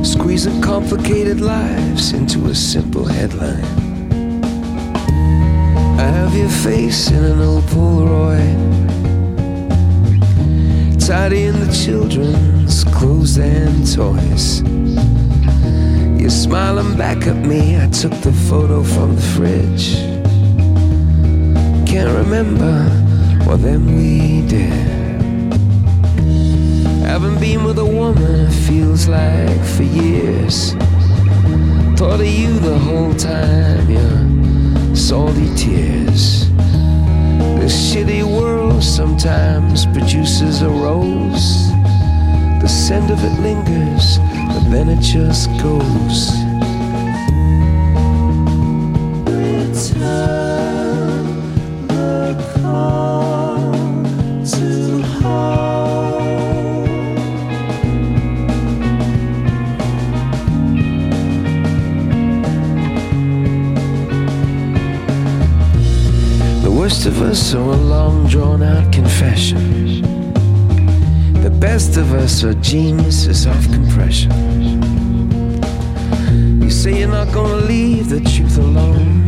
Squeezing 0.04 0.60
complicated 0.60 1.40
lives 1.40 2.12
into 2.12 2.46
a 2.46 2.54
simple 2.54 3.06
headline. 3.06 3.64
I 5.98 6.08
have 6.18 6.34
your 6.36 6.50
face 6.50 7.10
in 7.10 7.24
an 7.24 7.40
old 7.40 7.64
Polaroid. 7.64 8.60
Tidying 11.06 11.58
the 11.64 11.72
children's 11.72 12.84
clothes 12.84 13.38
and 13.38 13.86
toys. 13.90 14.62
You're 16.26 16.32
smiling 16.32 16.96
back 16.96 17.24
at 17.28 17.36
me. 17.36 17.80
I 17.80 17.86
took 17.86 18.10
the 18.10 18.32
photo 18.32 18.82
from 18.82 19.14
the 19.14 19.22
fridge. 19.22 19.94
Can't 21.88 22.12
remember 22.18 22.82
what 23.44 23.62
then 23.62 23.86
we 23.86 24.44
did. 24.48 24.72
Haven't 27.06 27.38
been 27.38 27.62
with 27.62 27.78
a 27.78 27.86
woman, 27.86 28.48
it 28.48 28.50
feels 28.50 29.06
like 29.06 29.64
for 29.76 29.84
years. 29.84 30.72
Thought 31.96 32.18
of 32.18 32.26
you 32.26 32.58
the 32.58 32.76
whole 32.76 33.14
time, 33.14 33.88
your 33.88 34.96
salty 34.96 35.54
tears. 35.54 36.50
This 37.60 37.94
shitty 37.94 38.24
world 38.24 38.82
sometimes 38.82 39.86
produces 39.86 40.62
a 40.62 40.70
rose. 40.70 41.70
The 42.60 42.66
scent 42.66 43.12
of 43.12 43.22
it 43.22 43.40
lingers, 43.40 44.18
but 44.56 44.70
then 44.70 44.88
it 44.88 45.00
just 45.00 45.50
goes. 45.62 46.30
Return 49.28 50.56
the 51.86 52.34
to 54.50 55.02
home. 55.20 56.06
The 66.62 66.70
worst 66.70 67.04
of 67.04 67.20
us 67.20 67.54
are 67.54 67.58
a 67.58 67.76
long 67.76 68.26
drawn 68.26 68.62
out 68.62 68.90
confession. 68.90 70.05
Best 71.60 71.96
of 71.96 72.12
us 72.12 72.44
are 72.44 72.54
geniuses 72.54 73.46
of 73.46 73.56
compression. 73.72 74.30
You 76.60 76.70
say 76.70 77.00
you're 77.00 77.08
not 77.08 77.32
gonna 77.32 77.64
leave 77.66 78.10
the 78.10 78.20
truth 78.20 78.58
alone. 78.58 79.24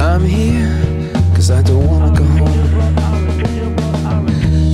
I'm 0.00 0.24
here, 0.24 0.78
cause 1.34 1.50
I 1.50 1.62
don't 1.62 1.86
wanna 1.86 2.14
go 2.16 2.24
home. 2.24 2.74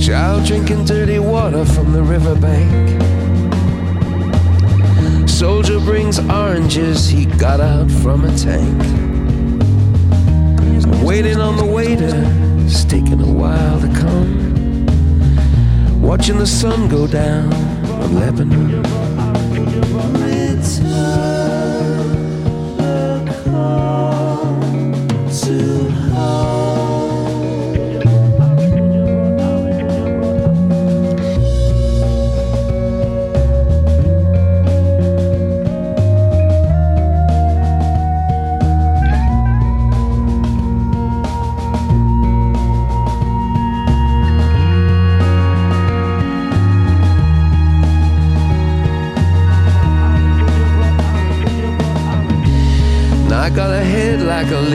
Child 0.01 0.45
drinking 0.45 0.85
dirty 0.85 1.19
water 1.19 1.63
from 1.63 1.93
the 1.93 2.03
riverbank. 2.03 2.99
Soldier 5.29 5.79
brings 5.79 6.19
oranges 6.19 7.07
he 7.07 7.25
got 7.25 7.61
out 7.61 7.89
from 7.89 8.25
a 8.25 8.37
tank. 8.37 8.81
Waiting 11.01 11.39
on 11.39 11.55
the 11.57 11.65
waiter, 11.65 12.42
it's 12.65 12.85
taking 12.85 13.21
a 13.21 13.31
while 13.31 13.79
to 13.79 13.87
come. 13.87 14.31
Watching 16.01 16.37
the 16.37 16.47
sun 16.47 16.89
go 16.89 17.07
down 17.07 17.53
on 17.53 18.15
Lebanon. 18.15 19.02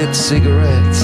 Lit 0.08 0.16
cigarette. 0.16 1.02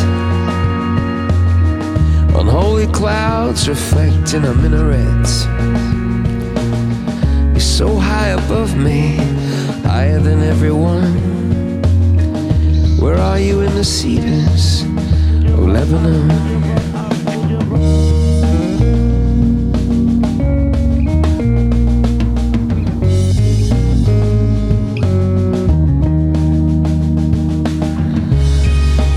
Unholy 2.34 2.86
clouds 2.88 3.68
reflect 3.68 4.34
in 4.34 4.44
a 4.44 4.55
minaret. 4.55 5.28
You're 7.52 7.61
so 7.61 7.96
high 7.96 8.28
above 8.28 8.76
me, 8.76 9.16
higher 9.82 10.20
than 10.20 10.42
everyone. 10.42 11.12
Where 12.98 13.18
are 13.18 13.38
you 13.38 13.61
in 13.61 13.74
the 13.74 13.84
cedars 13.84 14.82
of 15.52 15.61
Lebanon? 15.61 16.93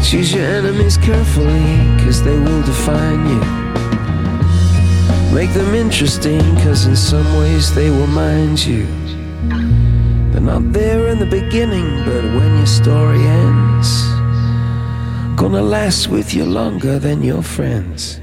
Choose 0.07 0.31
your 0.31 0.45
enemies 0.45 0.95
carefully, 0.95 1.75
cause 1.99 2.23
they 2.23 2.39
will 2.39 2.61
define 2.61 3.27
you. 3.27 3.41
Make 5.35 5.51
them 5.51 5.75
interesting, 5.75 6.39
cause 6.63 6.85
in 6.85 6.95
some 6.95 7.27
ways 7.37 7.75
they 7.75 7.89
will 7.89 8.07
mind 8.07 8.65
you. 8.65 8.87
They're 10.31 10.39
not 10.39 10.71
there 10.71 11.09
in 11.09 11.19
the 11.19 11.25
beginning, 11.25 12.05
but 12.05 12.23
when 12.23 12.55
your 12.55 12.67
story 12.67 13.19
ends, 13.19 13.89
gonna 15.35 15.61
last 15.61 16.07
with 16.07 16.33
you 16.33 16.45
longer 16.45 16.99
than 16.99 17.21
your 17.21 17.43
friends. 17.43 18.21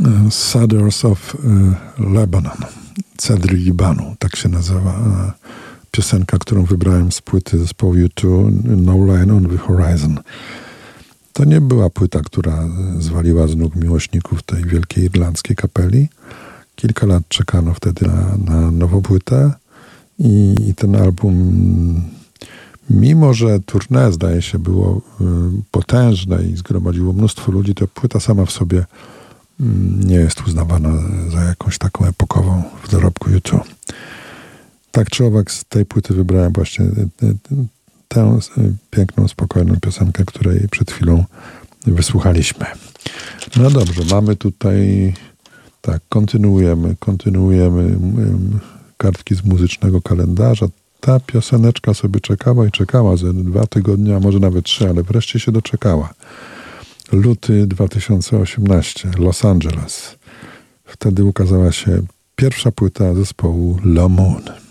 Eh, 0.00 0.30
Cedars 0.30 1.04
of 1.04 1.34
e, 1.34 1.48
eh, 1.48 1.74
Lebanon. 1.98 2.64
Cedry 3.18 3.56
Libanu, 3.56 4.16
tak 4.18 4.36
się 4.36 4.48
nazywa 4.48 4.92
e, 4.92 5.43
piosenka, 5.94 6.38
którą 6.38 6.64
wybrałem 6.64 7.12
z 7.12 7.20
płyty 7.20 7.58
zespołu 7.58 7.94
U2 7.94 8.52
No 8.64 9.06
Line 9.06 9.30
on 9.30 9.48
the 9.48 9.58
Horizon. 9.58 10.18
To 11.32 11.44
nie 11.44 11.60
była 11.60 11.90
płyta, 11.90 12.20
która 12.20 12.68
zwaliła 12.98 13.48
z 13.48 13.56
nóg 13.56 13.76
miłośników 13.76 14.42
tej 14.42 14.64
wielkiej 14.64 15.04
irlandzkiej 15.04 15.56
kapeli. 15.56 16.08
Kilka 16.76 17.06
lat 17.06 17.22
czekano 17.28 17.74
wtedy 17.74 18.06
na, 18.06 18.36
na 18.44 18.70
nową 18.70 19.02
płytę 19.02 19.52
i, 20.18 20.54
i 20.68 20.74
ten 20.74 20.96
album, 20.96 21.34
mimo 22.90 23.34
że 23.34 23.60
tournée 23.60 24.12
zdaje 24.12 24.42
się 24.42 24.58
było 24.58 25.00
y, 25.20 25.24
potężne 25.70 26.42
i 26.42 26.56
zgromadziło 26.56 27.12
mnóstwo 27.12 27.52
ludzi, 27.52 27.74
to 27.74 27.88
płyta 27.88 28.20
sama 28.20 28.44
w 28.44 28.50
sobie 28.50 28.78
y, 28.78 28.84
nie 30.04 30.16
jest 30.16 30.46
uznawana 30.46 30.90
za 31.32 31.44
jakąś 31.44 31.78
taką 31.78 32.06
epokową 32.06 32.62
w 32.84 32.90
dorobku 32.90 33.30
YouTube. 33.30 33.64
Tak 34.94 35.10
czy 35.10 35.24
owak 35.24 35.50
z 35.50 35.64
tej 35.64 35.86
płyty 35.86 36.14
wybrałem 36.14 36.52
właśnie 36.52 36.86
tę 38.08 38.38
piękną, 38.90 39.28
spokojną 39.28 39.80
piosenkę, 39.80 40.24
której 40.24 40.68
przed 40.70 40.90
chwilą 40.90 41.24
wysłuchaliśmy. 41.86 42.66
No 43.56 43.70
dobrze, 43.70 44.02
mamy 44.10 44.36
tutaj 44.36 45.12
tak, 45.80 46.02
kontynuujemy, 46.08 46.96
kontynuujemy 46.98 47.98
kartki 48.96 49.34
z 49.34 49.44
muzycznego 49.44 50.02
kalendarza. 50.02 50.66
Ta 51.00 51.20
pioseneczka 51.20 51.94
sobie 51.94 52.20
czekała 52.20 52.66
i 52.66 52.70
czekała 52.70 53.16
ze 53.16 53.34
dwa 53.34 53.66
tygodnie, 53.66 54.16
a 54.16 54.20
może 54.20 54.38
nawet 54.38 54.64
trzy, 54.64 54.88
ale 54.88 55.02
wreszcie 55.02 55.40
się 55.40 55.52
doczekała. 55.52 56.14
Luty 57.12 57.66
2018, 57.66 59.10
Los 59.18 59.44
Angeles. 59.44 60.16
Wtedy 60.84 61.24
ukazała 61.24 61.72
się 61.72 62.02
pierwsza 62.36 62.72
płyta 62.72 63.14
zespołu 63.14 63.78
Le 63.84 64.08
Moon. 64.08 64.63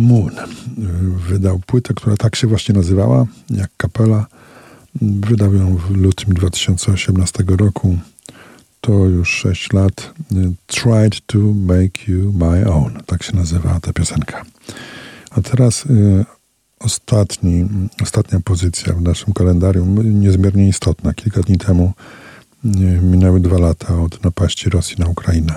Moon 0.00 0.30
wydał 1.28 1.60
płytę, 1.66 1.94
która 1.94 2.16
tak 2.16 2.36
się 2.36 2.46
właśnie 2.46 2.74
nazywała, 2.74 3.26
jak 3.50 3.70
kapela. 3.76 4.26
Wydał 5.02 5.54
ją 5.54 5.76
w 5.76 5.90
lutym 5.90 6.34
2018 6.34 7.44
roku. 7.48 7.98
To 8.80 8.92
już 8.92 9.28
6 9.28 9.72
lat. 9.72 10.14
Tried 10.66 11.26
to 11.26 11.38
make 11.38 12.08
you 12.08 12.32
my 12.32 12.70
own. 12.72 13.02
Tak 13.06 13.22
się 13.22 13.36
nazywała 13.36 13.80
ta 13.80 13.92
piosenka. 13.92 14.44
A 15.30 15.42
teraz 15.42 15.86
y, 15.86 16.24
ostatni, 16.80 17.68
ostatnia 18.02 18.40
pozycja 18.40 18.92
w 18.92 19.02
naszym 19.02 19.32
kalendarium, 19.32 20.20
niezmiernie 20.20 20.68
istotna. 20.68 21.14
Kilka 21.14 21.40
dni 21.40 21.58
temu 21.58 21.92
y, 22.64 22.68
minęły 23.02 23.40
dwa 23.40 23.58
lata 23.58 24.00
od 24.00 24.24
napaści 24.24 24.70
Rosji 24.70 24.96
na 24.98 25.06
Ukrainę. 25.06 25.54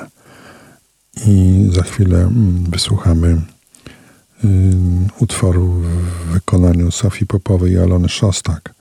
I 1.27 1.65
za 1.73 1.83
chwilę 1.83 2.17
mm, 2.17 2.63
wysłuchamy 2.63 3.41
utworu 5.19 5.67
w 5.67 6.33
wykonaniu 6.33 6.91
Sofii 6.91 7.25
Popowej 7.25 7.71
i 7.73 7.79
Alony 7.79 8.09
Szostak. 8.09 8.73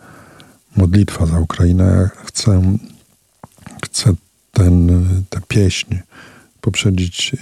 Modlitwa 0.77 1.27
za 1.27 1.41
Ukrainę. 1.41 1.85
Ja 1.85 2.25
chcę, 2.25 2.77
chcę 3.85 4.15
ten, 4.53 5.05
tę 5.31 5.41
pieśń 5.49 5.97
poprzedzić 6.61 7.37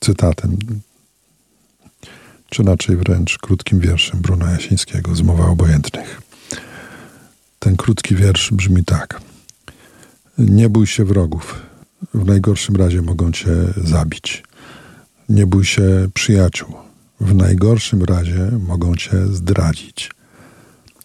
cytatem, 0.00 0.56
czy 2.50 2.62
raczej 2.62 2.96
wręcz 2.96 3.38
krótkim 3.38 3.80
wierszem 3.80 4.20
Bruna 4.20 4.50
Jasińskiego 4.50 5.14
z 5.14 5.22
Mowa 5.22 5.46
Obojętnych. 5.46 6.22
Ten 7.58 7.76
krótki 7.76 8.16
wiersz 8.16 8.52
brzmi 8.52 8.84
tak. 8.84 9.20
Nie 10.38 10.68
bój 10.68 10.86
się 10.86 11.04
wrogów. 11.04 11.62
W 12.14 12.26
najgorszym 12.26 12.76
razie 12.76 13.02
mogą 13.02 13.32
cię 13.32 13.50
zabić. 13.84 14.42
Nie 15.28 15.46
bój 15.46 15.64
się 15.64 16.08
przyjaciół 16.14 16.85
w 17.20 17.34
najgorszym 17.34 18.02
razie 18.02 18.50
mogą 18.66 18.96
cię 18.96 19.26
zdradzić. 19.26 20.10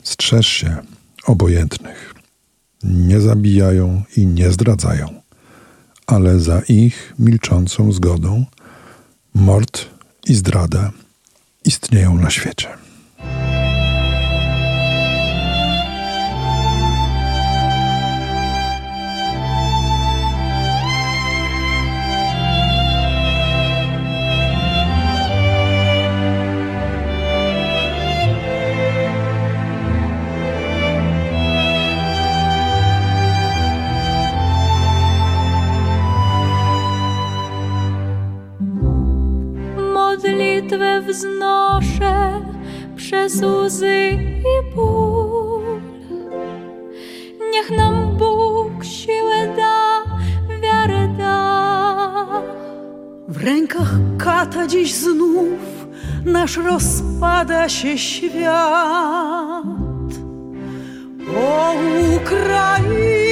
Strzeż 0.03 0.47
się 0.47 0.77
obojętnych. 1.25 2.15
Nie 2.83 3.21
zabijają 3.21 4.03
i 4.17 4.25
nie 4.25 4.51
zdradzają, 4.51 5.21
ale 6.07 6.39
za 6.39 6.61
ich 6.67 7.13
milczącą 7.19 7.91
zgodą 7.91 8.45
mord 9.33 9.85
i 10.27 10.35
zdrada 10.35 10.91
istnieją 11.65 12.17
na 12.17 12.29
świecie. 12.29 12.69
Przez 43.11 43.41
łzy 43.41 44.17
i 44.53 44.75
ból. 44.75 45.81
Niech 47.51 47.69
nam 47.77 48.17
Bóg 48.17 48.85
siłę 48.85 49.55
da, 49.57 50.03
wiarę 50.61 51.07
da. 51.17 52.25
W 53.27 53.43
rękach 53.43 53.91
kata 54.17 54.67
dziś 54.67 54.93
znów 54.93 55.59
nasz 56.25 56.57
rozpada 56.57 57.69
się 57.69 57.97
świat. 57.97 59.65
O 61.37 61.73
Ukraino, 62.15 63.25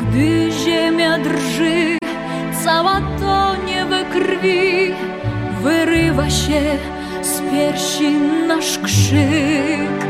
Gdy 0.00 0.52
ziemia 0.52 1.18
drży, 1.18 1.98
cała 2.64 3.00
tonie 3.20 3.84
we 3.84 4.04
krwi, 4.04 4.94
wyrywa 5.62 6.30
się 6.30 6.78
z 7.22 7.40
piersi 7.50 8.10
nasz 8.48 8.78
krzyk. 8.78 10.00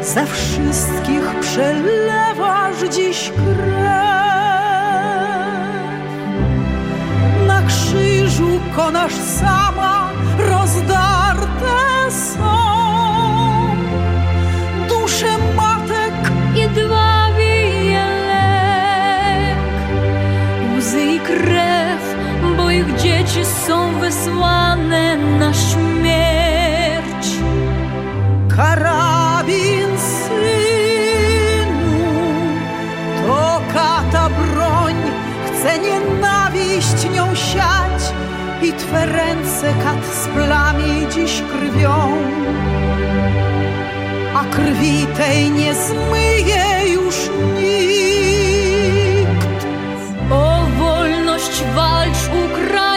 za 0.00 0.26
wszystkich 0.26 1.34
przelewasz 1.40 2.88
dziś 2.94 3.30
krew. 3.30 4.04
Na 7.46 7.62
krzyżu 7.62 8.60
konasz 8.76 9.14
sama 9.14 10.03
wysłane 24.04 25.16
na 25.16 25.54
śmierć. 25.54 27.26
Karabin 28.56 29.90
synu, 29.98 30.44
to 33.26 33.60
kata 33.74 34.28
broń, 34.28 34.94
chce 35.46 35.78
nienawiść 35.78 37.10
nią 37.14 37.34
siać 37.34 38.02
i 38.62 38.72
twe 38.72 39.06
ręce 39.06 39.74
kat 39.84 40.06
splami 40.22 41.06
dziś 41.14 41.42
krwią. 41.52 41.98
A 44.36 44.44
krwi 44.54 45.06
tej 45.16 45.50
nie 45.50 45.74
zmyje 45.74 46.92
już 46.92 47.16
nikt. 47.56 48.06
O 50.30 50.66
wolność 50.78 51.62
walcz 51.74 52.22
Ukraino 52.44 52.93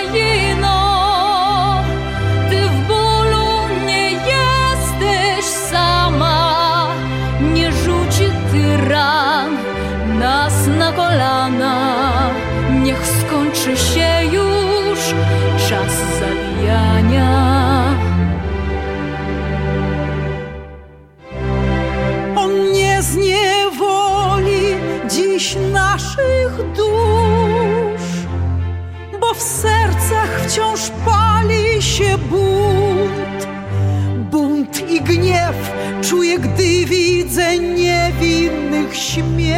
czuję, 36.10 36.39
gdy 36.39 36.86
widzę 36.86 37.58
niewinnych 37.58 38.95
śmierć. 38.95 39.58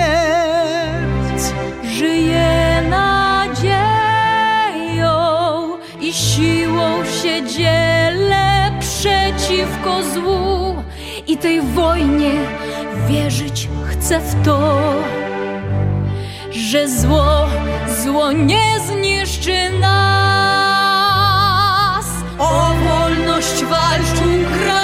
Żyje 1.98 2.82
nadzieją 2.90 3.80
i 6.02 6.14
siłą 6.14 7.06
się 7.06 7.48
dzielę 7.48 8.72
przeciwko 8.80 10.04
złu 10.14 10.76
i 11.28 11.38
tej 11.38 11.62
wojnie 11.62 12.32
wierzyć 13.10 13.70
chcę 13.90 14.20
w 14.20 14.46
to, 14.46 14.82
że 16.52 16.90
zło, 16.90 17.48
zło 18.04 18.32
nie 18.32 18.80
zniszczy 18.88 19.70
nas. 19.80 20.66
O 22.38 22.74
wolność 22.84 23.64
walcz 23.64 24.20
Ukraino! 24.20 24.79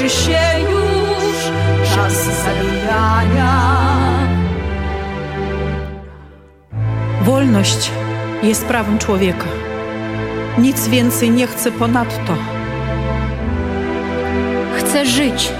Skończy 0.00 0.16
się 0.16 0.40
już 0.70 1.50
czas 1.94 2.14
zabijania. 2.44 3.60
Wolność 7.22 7.90
jest 8.42 8.64
prawem 8.66 8.98
człowieka. 8.98 9.46
Nic 10.58 10.88
więcej 10.88 11.30
nie 11.30 11.46
chcę 11.46 11.72
ponadto. 11.72 12.34
Chcę 14.78 15.06
żyć, 15.06 15.52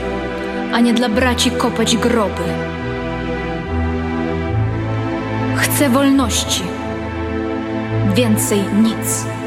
a 0.72 0.80
nie 0.80 0.94
dla 0.94 1.08
braci 1.08 1.50
kopać 1.50 1.96
groby. 1.96 2.44
Chcę 5.56 5.88
wolności, 5.90 6.62
więcej 8.14 8.60
nic. 8.82 9.39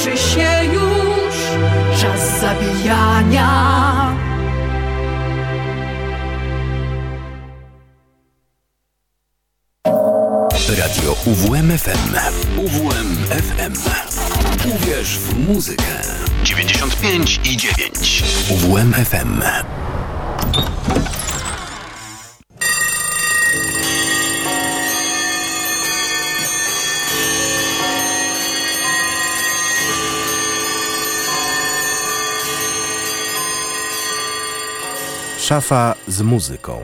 Skończy 0.00 0.18
się 0.18 0.64
już 0.64 1.34
czas 2.00 2.40
zabijania. 2.40 3.50
Radio 10.78 11.16
UWMFM. 11.26 12.16
UWMFM. 12.56 13.72
Uwierz 14.74 15.18
w 15.18 15.48
muzykę. 15.48 15.84
95 16.44 17.40
i 17.44 17.56
9. 17.56 18.22
UWMFM. 18.50 19.42
Szafa 35.50 35.94
z 36.08 36.22
muzyką. 36.22 36.80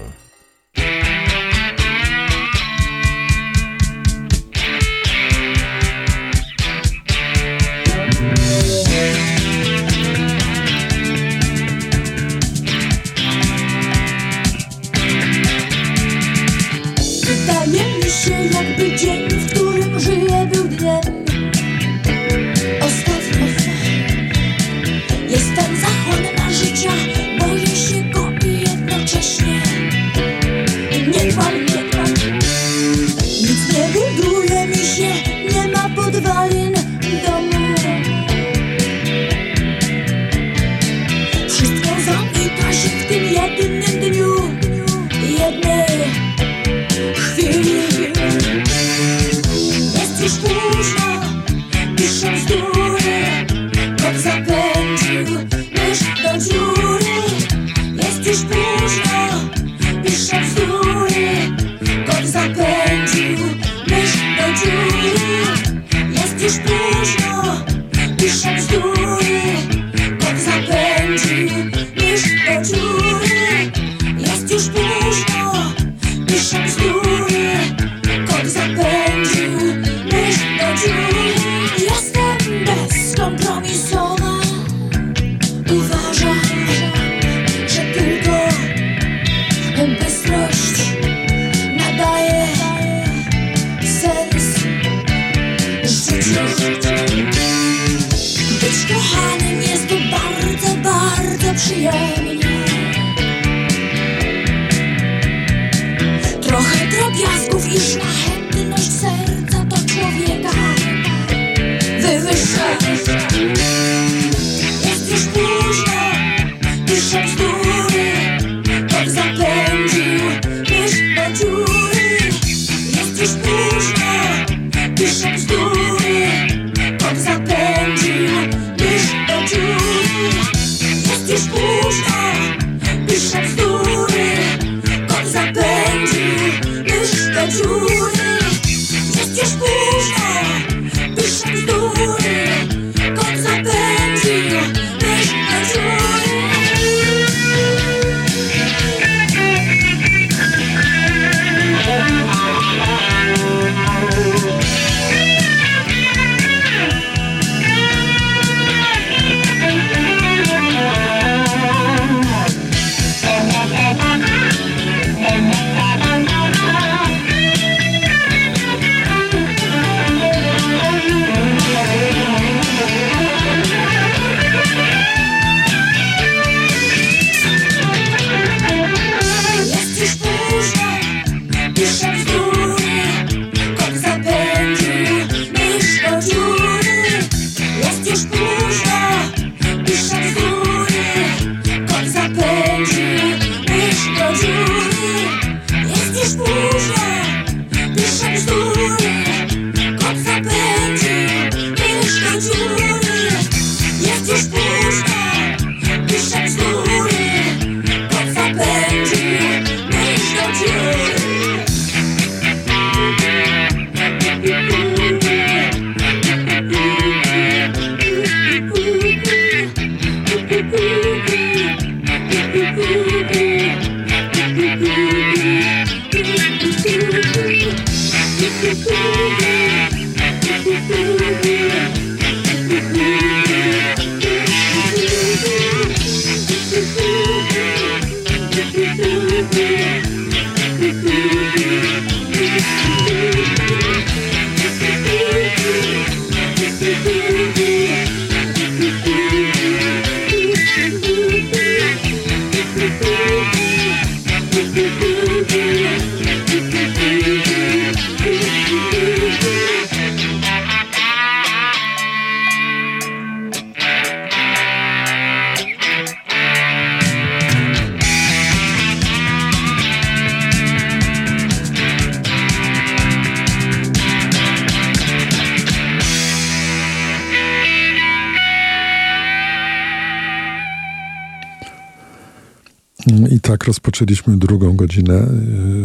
Godzinę 284.97 285.29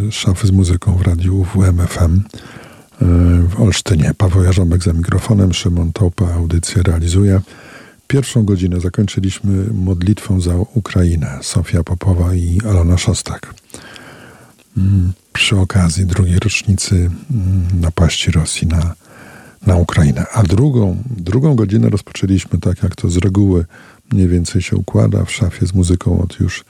y, 0.08 0.12
szafy 0.12 0.46
z 0.46 0.50
muzyką 0.50 0.96
w 0.96 1.02
radiu 1.02 1.46
WMFM 1.54 2.16
y, 2.16 2.20
w 3.48 3.60
Olsztynie. 3.60 4.12
Paweł 4.18 4.44
Jarząbek 4.44 4.82
za 4.82 4.92
mikrofonem, 4.92 5.52
Szymon 5.52 5.92
Topa 5.92 6.34
audycję 6.34 6.82
realizuje. 6.82 7.40
Pierwszą 8.06 8.44
godzinę 8.44 8.80
zakończyliśmy 8.80 9.64
modlitwą 9.74 10.40
za 10.40 10.56
Ukrainę. 10.56 11.38
Sofia 11.42 11.82
Popowa 11.82 12.34
i 12.34 12.60
Alona 12.68 12.98
Szostak. 12.98 13.54
Mm, 14.76 15.12
przy 15.32 15.58
okazji 15.58 16.06
drugiej 16.06 16.38
rocznicy 16.38 16.94
mm, 16.94 17.10
napaści 17.80 18.30
Rosji 18.30 18.68
na, 18.68 18.94
na 19.66 19.76
Ukrainę. 19.76 20.26
A 20.32 20.42
drugą, 20.42 21.02
drugą 21.10 21.54
godzinę 21.54 21.90
rozpoczęliśmy 21.90 22.58
tak, 22.58 22.82
jak 22.82 22.96
to 22.96 23.10
z 23.10 23.16
reguły 23.16 23.64
mniej 24.12 24.28
więcej 24.28 24.62
się 24.62 24.76
układa 24.76 25.24
w 25.24 25.32
szafie 25.32 25.66
z 25.66 25.74
muzyką 25.74 26.22
od 26.22 26.40
już 26.40 26.64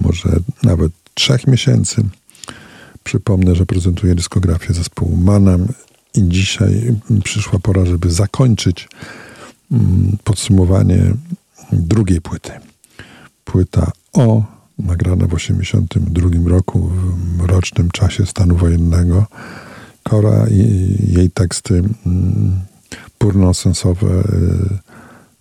może 0.00 0.28
nawet 0.62 0.92
trzech 1.14 1.46
miesięcy. 1.46 2.04
Przypomnę, 3.04 3.54
że 3.54 3.66
prezentuję 3.66 4.14
dyskografię 4.14 4.74
zespołu 4.74 5.16
Manam 5.16 5.66
i 6.14 6.28
dzisiaj 6.28 6.94
przyszła 7.24 7.58
pora, 7.58 7.86
żeby 7.86 8.10
zakończyć 8.10 8.88
mm, 9.72 10.16
podsumowanie 10.24 11.14
drugiej 11.72 12.20
płyty. 12.20 12.50
Płyta 13.44 13.92
O, 14.12 14.42
nagrana 14.78 15.26
w 15.26 15.34
1982 15.34 16.50
roku 16.50 16.90
w 17.38 17.44
rocznym 17.44 17.90
czasie 17.90 18.26
stanu 18.26 18.56
wojennego. 18.56 19.26
Kora 20.02 20.48
i 20.48 20.96
jej 21.12 21.30
teksty 21.30 21.74
mm, 22.06 22.60
purnosensowe 23.18 24.06
yy, 24.06 24.97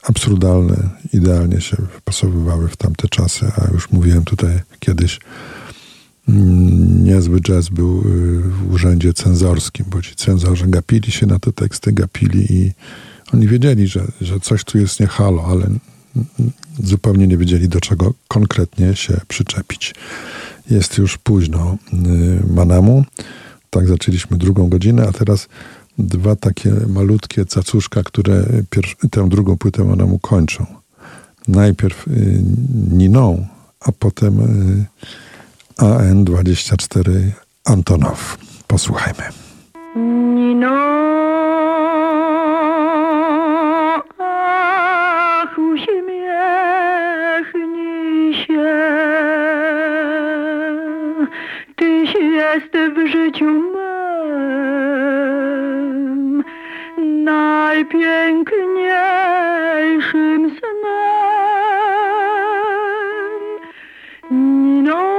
absurdalne, 0.09 0.89
idealnie 1.13 1.61
się 1.61 1.77
wpasowywały 1.97 2.67
w 2.67 2.75
tamte 2.75 3.07
czasy, 3.07 3.51
a 3.57 3.73
już 3.73 3.91
mówiłem 3.91 4.23
tutaj 4.23 4.59
kiedyś 4.79 5.19
mm, 6.29 7.03
niezły 7.03 7.41
jazz 7.41 7.69
był 7.69 7.99
y, 7.99 8.03
w 8.41 8.73
urzędzie 8.73 9.13
cenzorskim, 9.13 9.85
bo 9.89 10.01
ci 10.01 10.15
cenzorzy 10.15 10.67
gapili 10.67 11.11
się 11.11 11.25
na 11.25 11.39
te 11.39 11.53
teksty, 11.53 11.91
gapili 11.91 12.53
i 12.53 12.71
oni 13.33 13.47
wiedzieli, 13.47 13.87
że, 13.87 14.07
że 14.21 14.39
coś 14.39 14.63
tu 14.63 14.77
jest 14.77 14.99
nie 14.99 15.07
halo, 15.07 15.45
ale 15.45 15.69
zupełnie 16.83 17.27
nie 17.27 17.37
wiedzieli, 17.37 17.69
do 17.69 17.81
czego 17.81 18.13
konkretnie 18.27 18.95
się 18.95 19.21
przyczepić. 19.27 19.95
Jest 20.69 20.97
już 20.97 21.17
późno 21.17 21.77
y, 21.93 22.53
Manamu. 22.53 23.05
Tak 23.69 23.87
zaczęliśmy 23.87 24.37
drugą 24.37 24.69
godzinę, 24.69 25.07
a 25.07 25.11
teraz 25.11 25.47
dwa 25.97 26.35
takie 26.35 26.71
malutkie 26.87 27.45
cacuszka, 27.45 28.03
które 28.03 28.43
tę 29.11 29.29
drugą 29.29 29.57
płytę 29.57 29.83
Manamu 29.83 30.19
kończą. 30.19 30.65
Najpierw 31.47 32.07
y, 32.07 32.43
Niną, 32.91 33.47
a 33.79 33.91
potem 33.91 34.39
y, 34.39 34.85
AN24 35.83 37.11
Antonow. 37.65 38.37
Posłuchajmy. 38.67 39.23
Nino. 40.35 41.07
jest 52.47 52.97
w 52.97 53.07
życiu 53.11 53.61
najpiękniejszym 57.77 60.51
snem. 60.57 60.77
Nino. 64.31 65.17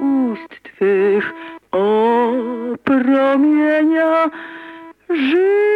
Ust 0.00 0.62
twych 0.62 1.32
promienia 2.84 4.30
życia. 5.10 5.73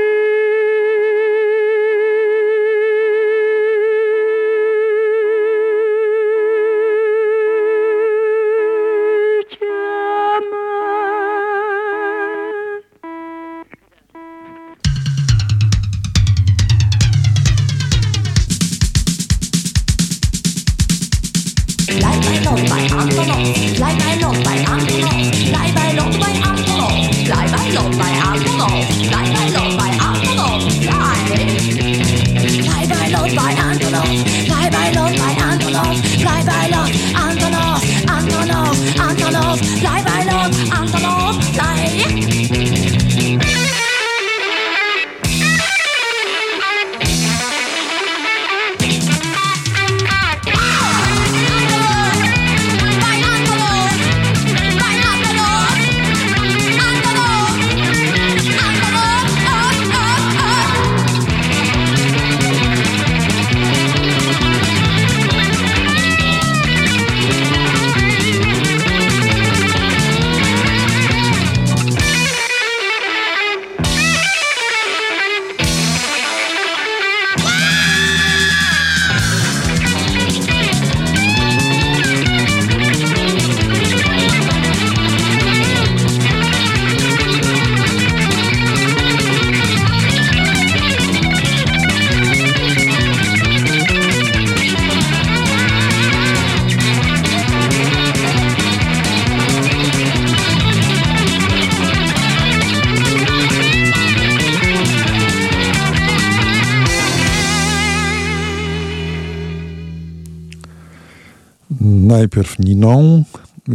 Najpierw 112.38 112.58
Niną, 112.58 113.24
y, 113.68 113.74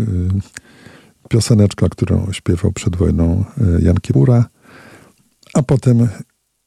pioseneczka, 1.29 1.89
którą 1.89 2.31
śpiewał 2.31 2.71
przed 2.71 2.95
wojną 2.95 3.45
y, 3.79 3.83
Jan 3.83 3.97
Kiepura, 3.97 4.45
a 5.53 5.63
potem 5.63 6.07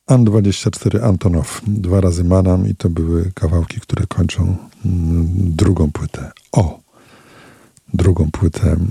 An-24 0.07 1.05
Antonow, 1.05 1.63
dwa 1.67 2.01
razy 2.01 2.25
Manam 2.25 2.69
i 2.69 2.75
to 2.75 2.91
były 2.91 3.33
kawałki, 3.35 3.81
które 3.81 4.07
kończą 4.07 4.43
mm, 4.87 5.29
drugą 5.57 5.93
płytę. 5.93 6.33
O! 6.53 6.81
Drugą 7.95 8.31
płytę 8.31 8.67
mm, 8.67 8.91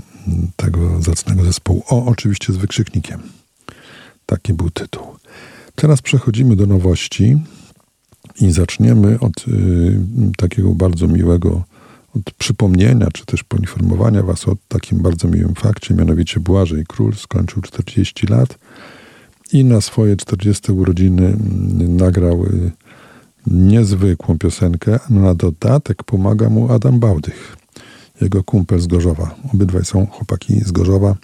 tego 0.56 1.02
zacnego 1.02 1.44
zespołu. 1.44 1.82
O, 1.88 2.06
oczywiście 2.06 2.52
z 2.52 2.56
wykrzyknikiem. 2.56 3.22
Taki 4.26 4.54
był 4.54 4.70
tytuł. 4.70 5.02
Teraz 5.74 6.02
przechodzimy 6.02 6.56
do 6.56 6.66
nowości 6.66 7.38
i 8.40 8.50
zaczniemy 8.50 9.20
od 9.20 9.48
y, 9.48 10.00
takiego 10.36 10.74
bardzo 10.74 11.08
miłego 11.08 11.62
od 12.16 12.34
przypomnienia, 12.34 13.06
czy 13.14 13.26
też 13.26 13.44
poinformowania 13.44 14.22
Was 14.22 14.48
o 14.48 14.56
takim 14.68 14.98
bardzo 14.98 15.28
miłym 15.28 15.54
fakcie, 15.54 15.94
mianowicie 15.94 16.40
Błażej 16.40 16.84
Król 16.88 17.14
skończył 17.14 17.62
40 17.62 18.26
lat 18.26 18.58
i 19.52 19.64
na 19.64 19.80
swoje 19.80 20.16
40 20.16 20.72
urodziny 20.72 21.26
mm, 21.26 21.96
nagrał 21.96 22.44
y, 22.44 22.70
niezwykłą 23.46 24.38
piosenkę, 24.38 24.98
na 25.10 25.34
dodatek 25.34 26.02
pomaga 26.02 26.48
mu 26.48 26.72
Adam 26.72 27.00
Bałdych, 27.00 27.56
jego 28.20 28.44
kumpel 28.44 28.80
z 28.80 28.86
Gorzowa. 28.86 29.34
Obydwaj 29.54 29.84
są 29.84 30.06
chłopaki 30.06 30.60
z 30.60 30.72
Gorzowa. 30.72 31.14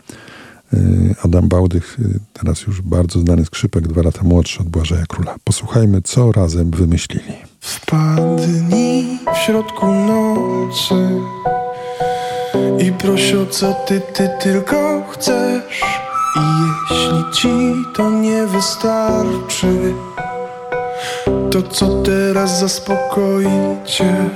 Y, 0.74 1.14
Adam 1.24 1.48
Bałdych, 1.48 2.00
y, 2.00 2.20
teraz 2.32 2.62
już 2.62 2.82
bardzo 2.82 3.20
znany 3.20 3.44
skrzypek, 3.44 3.88
dwa 3.88 4.02
lata 4.02 4.20
młodszy 4.22 4.60
od 4.60 4.68
Błażeja 4.68 5.06
Króla. 5.08 5.34
Posłuchajmy, 5.44 6.02
co 6.02 6.32
razem 6.32 6.70
wymyślili. 6.70 7.32
Wpadnij 7.60 9.18
w 9.34 9.36
środku 9.36 9.86
nocy 9.86 10.94
i 12.78 12.92
proś 12.92 13.32
o 13.32 13.46
co 13.46 13.74
ty, 13.74 14.00
ty 14.00 14.30
tylko 14.42 15.02
chcesz. 15.10 15.82
I 16.36 16.40
jeśli 16.90 17.32
ci 17.32 17.48
to 17.94 18.10
nie 18.10 18.46
wystarczy, 18.46 19.94
to 21.50 21.62
co 21.62 22.02
teraz 22.02 22.60
zaspokoi 22.60 23.46
cię? 23.84 24.30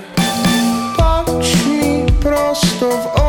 Patrz 0.97 1.67
mi 1.67 2.13
prosto 2.23 2.89
w 2.91 3.07
oczy 3.07 3.26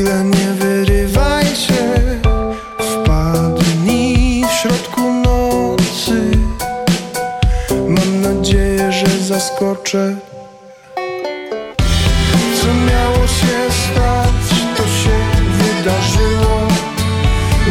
chwilę 0.00 0.24
nie 0.24 0.52
wyrywaj 0.52 1.44
się. 1.44 1.82
Wpadnij 2.78 4.44
w 4.44 4.52
środku 4.52 5.00
nocy, 5.12 6.30
mam 7.88 8.20
nadzieję, 8.20 8.92
że 8.92 9.06
zaskoczę. 9.06 10.16
Co 12.60 12.66
miało 12.66 13.26
się 13.26 13.56
stać, 13.82 14.60
to 14.76 14.82
się 14.82 15.16
wydarzyło. 15.58 16.56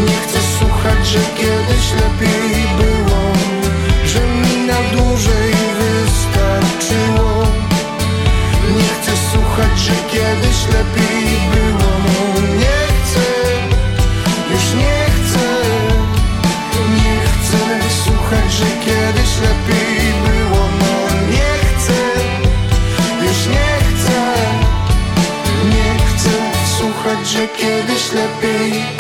Nie 0.07 0.17
chcę 0.27 0.39
słuchać, 0.59 1.07
że 1.07 1.19
kiedyś 1.37 1.85
lepiej 2.01 2.63
było, 2.77 3.21
że 4.05 4.19
mi 4.19 4.67
na 4.67 4.77
dłużej 4.91 5.53
wystarczyło. 5.79 7.47
Nie 8.77 8.89
chcę 9.01 9.11
słuchać, 9.31 9.79
że 9.79 9.93
kiedyś 10.11 10.48
się 27.39 27.47
kiedyś 27.47 28.11
lepiej. 28.11 28.98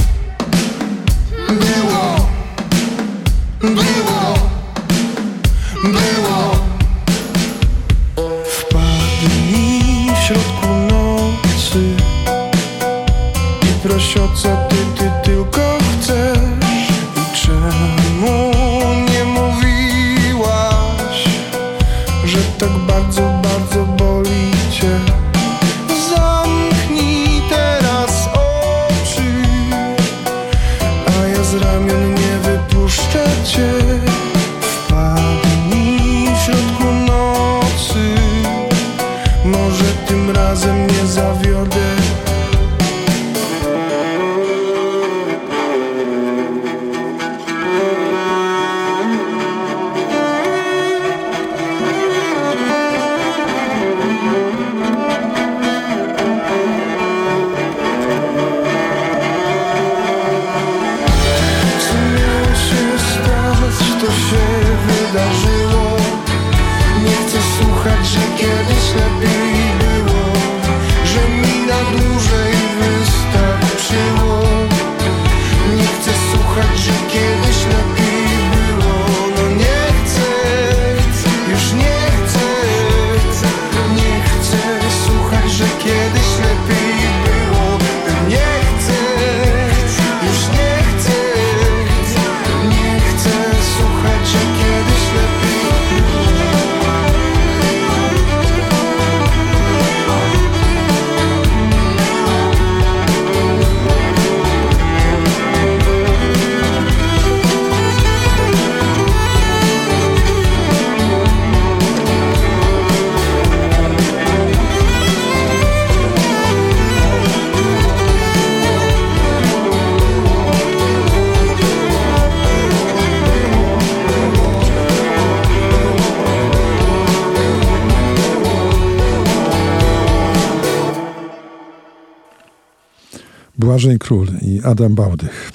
Błażej 133.79 133.99
Król 133.99 134.27
i 134.41 134.61
Adam 134.63 134.95
Bałdych. 134.95 135.51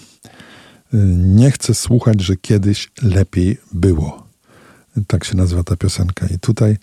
Y, 0.94 0.96
Nie 1.16 1.50
chcę 1.50 1.74
słuchać, 1.74 2.20
że 2.22 2.36
kiedyś 2.36 2.90
lepiej 3.02 3.58
było. 3.72 4.26
Tak 5.06 5.24
się 5.24 5.36
nazywa 5.36 5.64
ta 5.64 5.76
piosenka. 5.76 6.26
I 6.26 6.38
tutaj, 6.38 6.76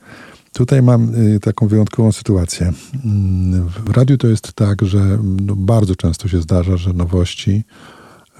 tutaj 0.54 0.82
mam 0.82 1.16
y, 1.36 1.40
taką 1.40 1.68
wyjątkową 1.68 2.12
sytuację. 2.12 2.74
Mm, 3.06 3.70
W 3.70 3.90
radiu 3.90 4.18
to 4.18 4.28
jest 4.28 4.54
tak, 4.54 4.82
że 4.82 5.20
no, 5.42 5.56
bardzo 5.56 5.96
często 5.96 6.28
się 6.28 6.42
zdarza, 6.42 6.78
że 6.78 6.94
nowości, 6.94 7.64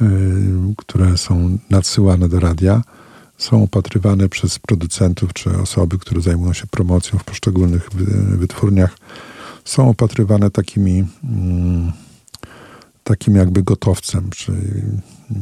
y, 0.02 0.06
które 0.78 1.18
są 1.18 1.58
nadsyłane 1.70 2.30
do 2.30 2.40
radia, 2.40 2.82
są 3.38 3.64
opatrywane 3.64 4.30
przez 4.30 4.60
producentów 4.60 5.34
czy 5.34 5.58
osoby, 5.58 6.00
które 6.00 6.22
zajmują 6.22 6.54
się 6.54 6.68
promocją 6.68 7.20
w 7.20 7.24
poszczególnych 7.24 7.90
wy- 7.94 8.38
wytwórniach, 8.38 8.98
są 9.66 9.90
opatrywane 9.90 10.50
takimi. 10.52 11.04
Mm, 11.24 11.92
takim 13.12 13.36
jakby 13.36 13.64
gotowcem, 13.64 14.30
czyli 14.30 14.82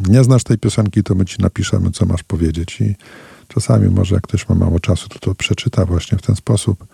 nie 0.08 0.24
znasz 0.24 0.44
tej 0.44 0.58
piosenki, 0.58 1.04
to 1.04 1.16
my 1.16 1.26
ci 1.26 1.42
napiszemy, 1.42 1.92
co 1.92 2.06
masz 2.06 2.24
powiedzieć. 2.24 2.82
I 2.82 2.96
czasami 3.48 3.90
może 3.90 4.16
jak 4.16 4.24
ktoś 4.24 4.50
ma 4.50 4.56
mało 4.56 4.80
czasu, 4.80 5.10
to 5.10 5.20
to 5.20 5.36
przeczyta 5.36 5.86
właśnie 5.86 6.18
w 6.18 6.22
ten 6.22 6.36
sposób. 6.36 6.86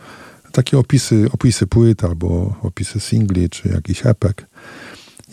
Takie 0.52 0.78
opisy, 0.78 1.28
opisy 1.32 1.68
płyt 1.68 2.04
albo 2.04 2.56
opisy 2.62 3.00
singli, 3.00 3.50
czy 3.50 3.70
jakiś 3.70 4.06
epek. 4.06 4.48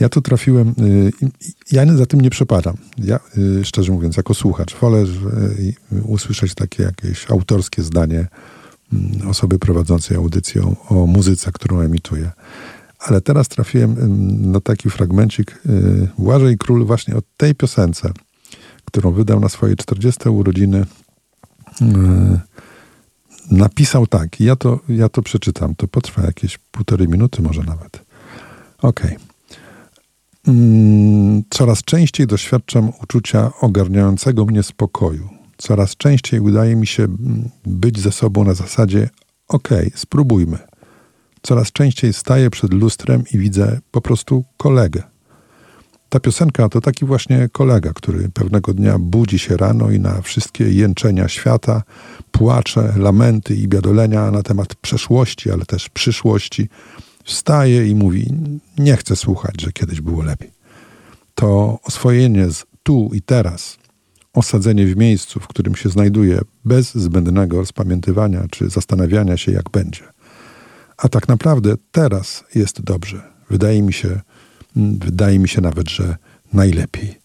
Ja 0.01 0.09
tu 0.09 0.21
trafiłem, 0.21 0.69
y, 0.69 1.13
ja 1.73 1.97
za 1.97 2.07
tym 2.07 2.21
nie 2.21 2.31
przepadam. 2.31 2.77
Ja, 2.99 3.21
y, 3.39 3.65
szczerze 3.65 3.93
mówiąc, 3.93 4.17
jako 4.17 4.35
słuchacz, 4.35 4.75
wolę 4.75 4.99
y, 4.99 6.03
usłyszeć 6.03 6.55
takie 6.55 6.83
jakieś 6.83 7.31
autorskie 7.31 7.83
zdanie 7.83 8.27
mm, 8.93 9.29
osoby 9.29 9.59
prowadzącej 9.59 10.17
audycję 10.17 10.75
o 10.89 11.07
muzyce, 11.07 11.53
którą 11.53 11.81
emituję. 11.81 12.31
Ale 13.03 13.21
teraz 13.21 13.49
trafiłem 13.49 13.97
na 14.53 14.61
taki 14.61 14.91
fragmencik 14.91 15.61
y, 15.67 16.09
Błażej 16.19 16.59
Król 16.59 16.87
właśnie 16.87 17.17
o 17.17 17.23
tej 17.37 17.55
piosence, 17.55 18.13
którą 18.85 19.13
wydał 19.13 19.41
na 19.41 19.49
swoje 19.49 19.77
40 19.77 20.29
urodziny. 20.29 20.87
Y, 21.83 21.85
napisał 23.51 24.07
tak, 24.07 24.41
ja 24.41 24.57
to, 24.57 24.81
ja 24.89 25.09
to 25.09 25.23
przeczytam, 25.23 25.75
to 25.75 25.89
potrwa 25.89 26.23
jakieś 26.23 26.59
półtorej 26.59 27.09
minuty 27.09 27.43
może 27.43 27.63
nawet. 27.63 28.05
Okej. 28.83 29.17
Mm, 30.47 31.43
Coraz 31.51 31.83
częściej 31.83 32.27
doświadczam 32.27 32.93
uczucia 33.03 33.51
ogarniającego 33.61 34.45
mnie 34.45 34.63
spokoju. 34.63 35.29
Coraz 35.57 35.97
częściej 35.97 36.41
udaje 36.41 36.77
mi 36.77 36.87
się 36.87 37.05
mm, 37.05 37.49
być 37.67 38.01
ze 38.01 38.13
sobą 38.13 38.45
na 38.45 38.55
zasadzie 38.55 39.09
okej, 39.49 39.93
spróbujmy. 39.95 40.59
Coraz 41.43 41.73
częściej 41.73 42.13
staję 42.13 42.51
przed 42.51 42.75
lustrem 42.75 43.25
i 43.33 43.39
widzę 43.39 43.81
po 43.91 44.01
prostu 44.01 44.45
kolegę. 44.57 45.03
Ta 46.09 46.21
piosenka 46.21 46.69
to 46.69 46.81
taki 46.81 47.05
właśnie 47.05 47.49
kolega, 47.53 47.93
który 47.93 48.29
pewnego 48.29 48.75
dnia 48.75 48.99
budzi 48.99 49.39
się 49.39 49.57
rano 49.57 49.91
i 49.91 50.01
na 50.01 50.23
wszystkie 50.23 50.71
jęczenia 50.71 51.29
świata, 51.29 51.83
płacze, 52.33 52.95
lamenty 52.97 53.55
i 53.55 53.69
biadolenia 53.69 54.31
na 54.31 54.43
temat 54.43 54.75
przeszłości, 54.75 55.51
ale 55.51 55.65
też 55.65 55.89
przyszłości, 55.89 56.69
wstaje 57.25 57.87
i 57.87 57.95
mówi: 57.95 58.35
Nie 58.79 58.97
chcę 58.97 59.17
słuchać, 59.17 59.61
że 59.61 59.73
kiedyś 59.73 60.01
było 60.01 60.23
lepiej. 60.23 60.51
To 61.35 61.79
oswojenie 61.85 62.51
z 62.51 62.65
tu 62.83 63.11
i 63.13 63.23
teraz, 63.23 63.79
osadzenie 64.33 64.87
w 64.87 64.97
miejscu, 64.97 65.41
w 65.41 65.47
którym 65.47 65.75
się 65.75 65.89
znajduje, 65.89 66.41
bez 66.65 66.95
zbędnego 66.95 67.57
rozpamiętywania 67.57 68.47
czy 68.51 68.69
zastanawiania 68.69 69.37
się, 69.37 69.53
jak 69.53 69.71
będzie. 69.71 70.03
A 71.03 71.09
tak 71.09 71.29
naprawdę 71.29 71.75
teraz 71.93 72.45
jest 72.55 72.81
dobrze. 72.81 73.23
Wydaje 73.51 73.83
mi 73.83 73.93
się, 73.93 74.21
mm, 74.77 74.99
wydaje 74.99 75.39
mi 75.39 75.49
się 75.49 75.61
nawet, 75.61 75.91
że 75.91 76.17
najlepiej. 76.53 77.19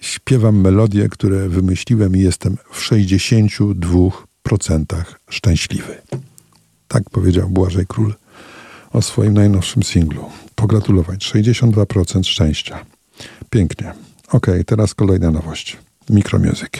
Śpiewam 0.00 0.60
melodie, 0.60 1.08
które 1.08 1.48
wymyśliłem 1.48 2.16
i 2.16 2.20
jestem 2.20 2.56
w 2.72 2.80
62% 2.80 5.04
szczęśliwy. 5.30 5.94
Tak 6.88 7.10
powiedział 7.10 7.48
Błażej 7.48 7.86
Król 7.86 8.14
o 8.92 9.02
swoim 9.02 9.34
najnowszym 9.34 9.82
singlu. 9.82 10.24
Pogratulować. 10.54 11.32
62% 11.32 12.26
szczęścia. 12.26 12.84
Pięknie. 13.50 13.92
Ok, 14.28 14.46
teraz 14.66 14.94
kolejna 14.94 15.30
nowość. 15.30 15.76
Micromusic. 16.10 16.72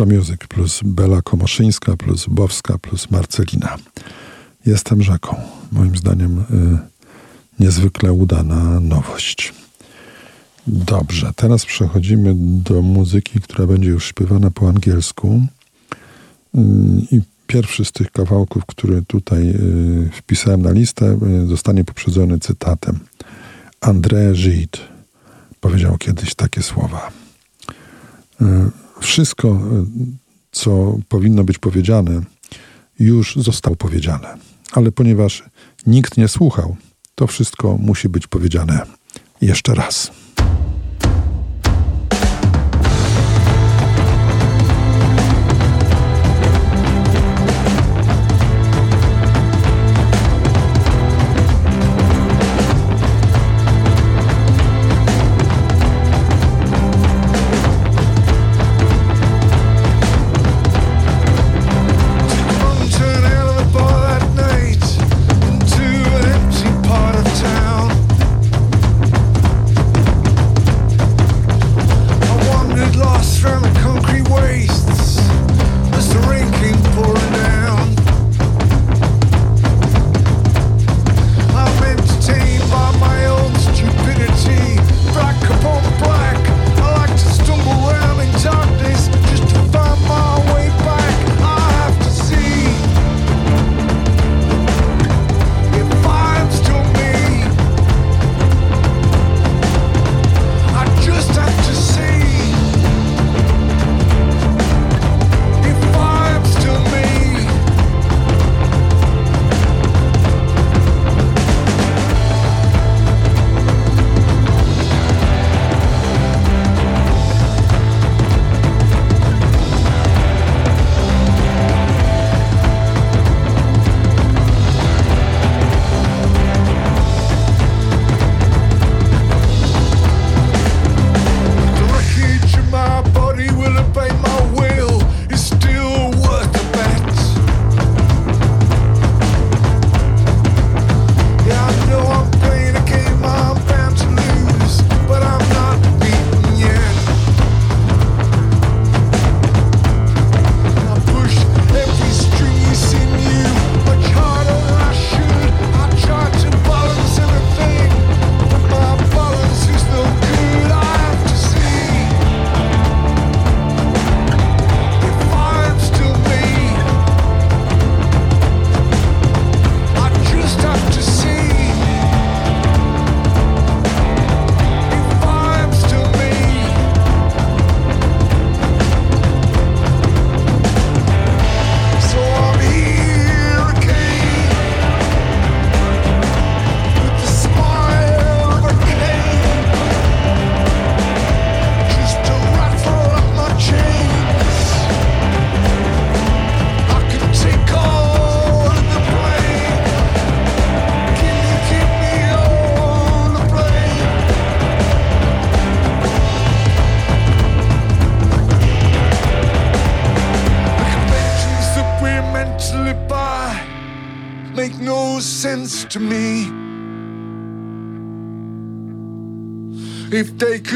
Ultra 0.00 0.16
Music, 0.16 0.46
plus 0.48 0.80
Bela 0.84 1.22
Komoszyńska, 1.22 1.96
plus 1.96 2.26
Bowska, 2.26 2.78
plus 2.78 3.10
Marcelina. 3.10 3.76
Jestem 4.66 5.02
rzeką. 5.02 5.36
Moim 5.72 5.96
zdaniem 5.96 6.38
y, 6.38 6.78
niezwykle 7.60 8.12
udana 8.12 8.80
nowość. 8.80 9.52
Dobrze, 10.66 11.32
teraz 11.36 11.66
przechodzimy 11.66 12.34
do 12.36 12.82
muzyki, 12.82 13.40
która 13.40 13.66
będzie 13.66 13.88
już 13.88 14.04
śpiewana 14.04 14.50
po 14.50 14.68
angielsku. 14.68 15.42
Y, 16.54 16.58
I 17.10 17.20
pierwszy 17.46 17.84
z 17.84 17.92
tych 17.92 18.10
kawałków, 18.10 18.66
który 18.66 19.02
tutaj 19.02 19.50
y, 19.50 20.10
wpisałem 20.12 20.62
na 20.62 20.70
listę, 20.70 21.18
y, 21.42 21.46
zostanie 21.46 21.84
poprzedzony 21.84 22.38
cytatem. 22.38 22.98
André 23.80 24.32
Gide 24.32 24.78
powiedział 25.60 25.98
kiedyś 25.98 26.34
takie 26.34 26.62
słowa. 26.62 27.10
Y, 28.42 28.44
wszystko, 29.00 29.48
e, 29.48 29.84
co 30.52 30.98
powinno 31.08 31.44
być 31.44 31.58
powiedziane, 31.58 32.20
już 32.98 33.36
zostało 33.36 33.76
powiedziane. 33.76 34.34
Ale 34.72 34.92
ponieważ 34.92 35.44
nikt 35.86 36.16
nie 36.16 36.28
słuchał, 36.28 36.76
to 37.14 37.26
wszystko 37.26 37.76
musi 37.76 38.08
być 38.08 38.26
powiedziane 38.26 38.80
jeszcze 39.40 39.74
raz. 39.74 40.10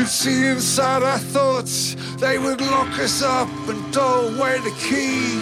Could 0.02 0.10
see 0.10 0.46
inside 0.48 1.00
our 1.04 1.18
thoughts, 1.18 1.94
they 2.16 2.36
would 2.36 2.60
lock 2.60 2.98
us 2.98 3.22
up 3.22 3.48
and 3.68 3.94
throw 3.94 4.34
away 4.34 4.58
the 4.58 4.74
key. 4.80 5.38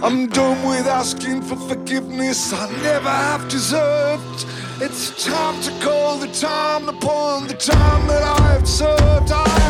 I'm 0.00 0.28
done 0.28 0.62
with 0.68 0.86
asking 0.86 1.42
for 1.42 1.56
forgiveness 1.56 2.52
I 2.52 2.70
never 2.84 3.08
have 3.08 3.48
deserved. 3.48 4.46
It's 4.80 5.24
time 5.24 5.60
to 5.62 5.72
call 5.84 6.18
the 6.18 6.28
time 6.28 6.88
upon 6.88 7.48
the 7.48 7.54
time 7.54 8.06
that 8.06 8.22
I 8.22 8.52
have 8.52 8.68
served. 8.68 9.32
I 9.32 9.61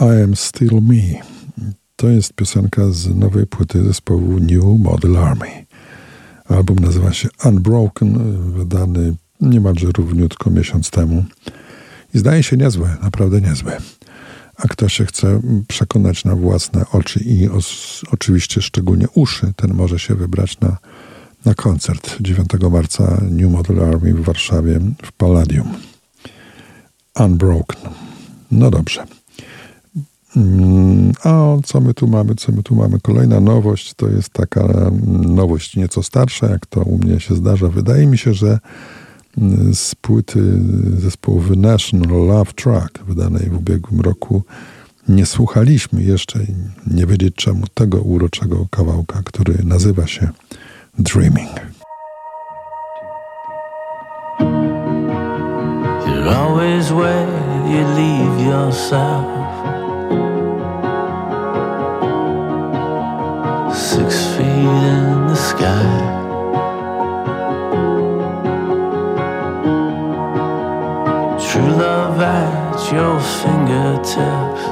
I 0.00 0.22
Am 0.22 0.36
Still 0.36 0.80
Me. 0.82 1.22
To 1.96 2.08
jest 2.08 2.32
piosenka 2.32 2.90
z 2.90 3.16
nowej 3.16 3.46
płyty 3.46 3.84
zespołu 3.84 4.38
New 4.40 4.80
Model 4.80 5.16
Army. 5.16 5.66
Album 6.48 6.78
nazywa 6.78 7.12
się 7.12 7.28
Unbroken, 7.44 8.18
wydany 8.52 9.14
niemalże 9.40 9.86
równiutko 9.86 10.50
miesiąc 10.50 10.90
temu. 10.90 11.24
I 12.14 12.18
zdaje 12.18 12.42
się 12.42 12.56
niezłe, 12.56 12.96
naprawdę 13.02 13.40
niezłe. 13.40 13.78
A 14.56 14.68
kto 14.68 14.88
się 14.88 15.06
chce 15.06 15.40
przekonać 15.68 16.24
na 16.24 16.36
własne 16.36 16.84
oczy 16.92 17.20
i 17.20 17.48
os, 17.48 18.02
oczywiście 18.12 18.62
szczególnie 18.62 19.06
uszy, 19.14 19.52
ten 19.56 19.74
może 19.74 19.98
się 19.98 20.14
wybrać 20.14 20.60
na, 20.60 20.76
na 21.44 21.54
koncert 21.54 22.16
9 22.20 22.48
marca 22.70 23.20
New 23.30 23.52
Model 23.52 23.84
Army 23.84 24.14
w 24.14 24.24
Warszawie 24.24 24.80
w 25.02 25.12
Palladium. 25.12 25.68
Unbroken. 27.20 27.90
No 28.50 28.70
dobrze. 28.70 29.17
Mm, 30.36 31.12
A 31.24 31.56
co 31.64 31.80
my 31.80 31.94
tu 31.94 32.06
mamy? 32.06 32.34
Co 32.34 32.52
my 32.52 32.62
tu 32.62 32.74
mamy? 32.74 33.00
Kolejna 33.00 33.40
nowość 33.40 33.94
to 33.94 34.08
jest 34.08 34.30
taka 34.30 34.60
mm, 34.60 35.34
nowość 35.34 35.76
nieco 35.76 36.02
starsza, 36.02 36.46
jak 36.46 36.66
to 36.66 36.80
u 36.80 36.98
mnie 36.98 37.20
się 37.20 37.34
zdarza. 37.34 37.68
Wydaje 37.68 38.06
mi 38.06 38.18
się, 38.18 38.34
że 38.34 38.58
mm, 39.38 39.74
z 39.74 39.94
płyty 39.94 40.60
zespołu 40.98 41.42
National 41.56 42.26
Love 42.26 42.52
Track, 42.52 43.04
wydanej 43.04 43.50
w 43.50 43.56
ubiegłym 43.56 44.00
roku, 44.00 44.42
nie 45.08 45.26
słuchaliśmy 45.26 46.02
jeszcze, 46.02 46.40
nie 46.86 47.06
wiedzieć 47.06 47.34
czemu, 47.34 47.66
tego 47.74 48.00
uroczego 48.00 48.66
kawałka, 48.70 49.22
który 49.24 49.64
nazywa 49.64 50.06
się 50.06 50.28
Dreaming. 50.98 51.50
You're 56.06 56.28
always 56.28 56.90
where 56.90 57.28
you 57.70 57.86
leave 57.96 58.46
yourself. 58.46 59.37
Six 63.74 64.26
feet 64.34 64.44
in 64.44 65.26
the 65.28 65.34
sky. 65.34 66.16
True 71.38 71.72
love 71.76 72.20
at 72.20 72.92
your 72.92 73.20
fingertips. 73.20 74.64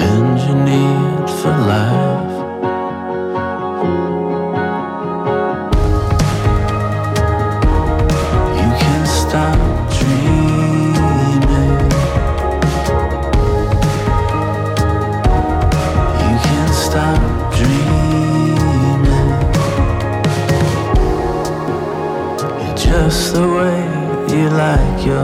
Engineered 0.00 1.30
for 1.30 1.50
life. 1.50 1.93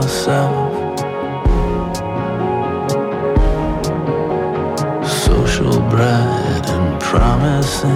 Yourself. 0.01 0.99
Social, 5.07 5.79
bright, 5.89 6.65
and 6.65 6.99
promising. 6.99 7.89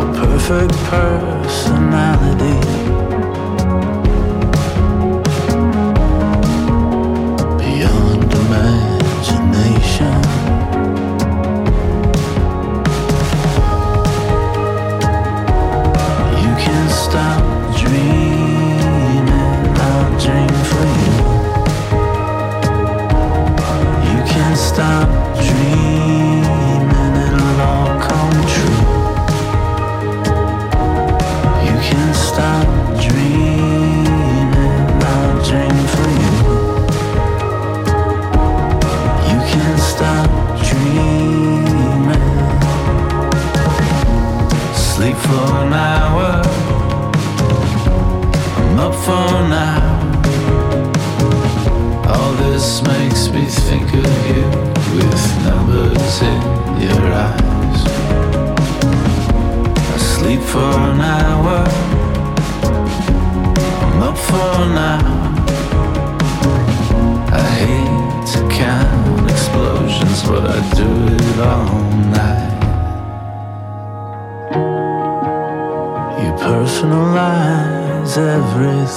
A 0.00 0.04
perfect 0.16 0.72
personality. 0.90 1.37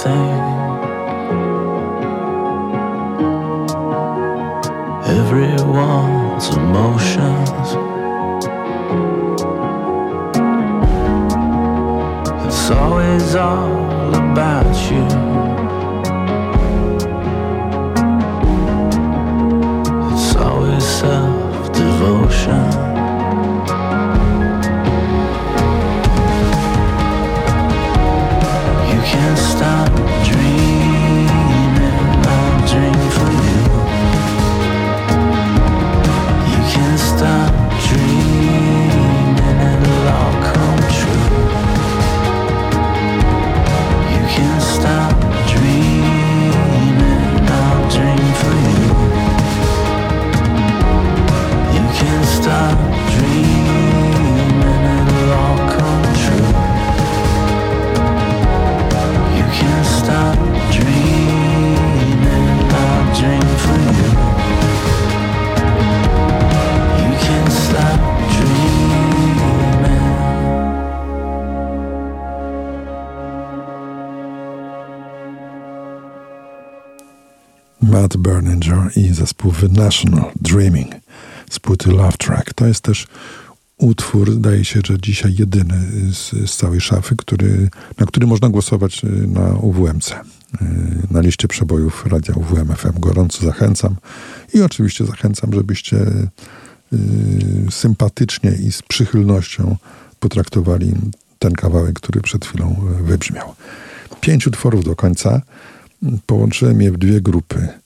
same 0.02 0.31
zespół 79.92 80.10
The 80.10 80.22
National 80.22 80.32
Dreaming 80.40 80.94
z 81.50 81.58
płyty 81.58 81.90
Love 81.90 82.16
Track. 82.18 82.54
To 82.54 82.66
jest 82.66 82.80
też 82.80 83.06
utwór, 83.76 84.32
zdaje 84.32 84.64
się, 84.64 84.80
że 84.86 85.00
dzisiaj 85.00 85.34
jedyny 85.38 85.74
z, 86.12 86.50
z 86.50 86.56
całej 86.56 86.80
szafy, 86.80 87.16
który, 87.16 87.70
na 87.98 88.06
który 88.06 88.26
można 88.26 88.48
głosować 88.48 89.04
y, 89.04 89.08
na 89.26 89.48
UWMC, 89.48 90.10
y, 90.10 90.16
na 91.10 91.20
liście 91.20 91.48
przebojów 91.48 92.06
radia 92.06 92.34
UWM 92.34 92.76
FM. 92.76 93.00
Gorąco 93.00 93.46
zachęcam 93.46 93.96
i 94.54 94.62
oczywiście 94.62 95.04
zachęcam, 95.04 95.54
żebyście 95.54 95.96
y, 96.92 96.98
sympatycznie 97.70 98.50
i 98.50 98.72
z 98.72 98.82
przychylnością 98.82 99.76
potraktowali 100.20 100.94
ten 101.38 101.52
kawałek, 101.52 101.94
który 101.94 102.20
przed 102.20 102.44
chwilą 102.44 102.76
wybrzmiał. 103.02 103.54
Pięć 104.20 104.46
utworów 104.46 104.84
do 104.84 104.96
końca. 104.96 105.42
Połączyłem 106.26 106.82
je 106.82 106.92
w 106.92 106.98
dwie 106.98 107.20
grupy. 107.20 107.81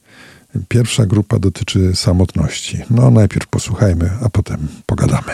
Pierwsza 0.68 1.06
grupa 1.06 1.38
dotyczy 1.38 1.96
samotności. 1.96 2.82
No, 2.90 3.10
najpierw 3.10 3.46
posłuchajmy, 3.46 4.10
a 4.22 4.28
potem 4.28 4.68
pogadamy. 4.86 5.32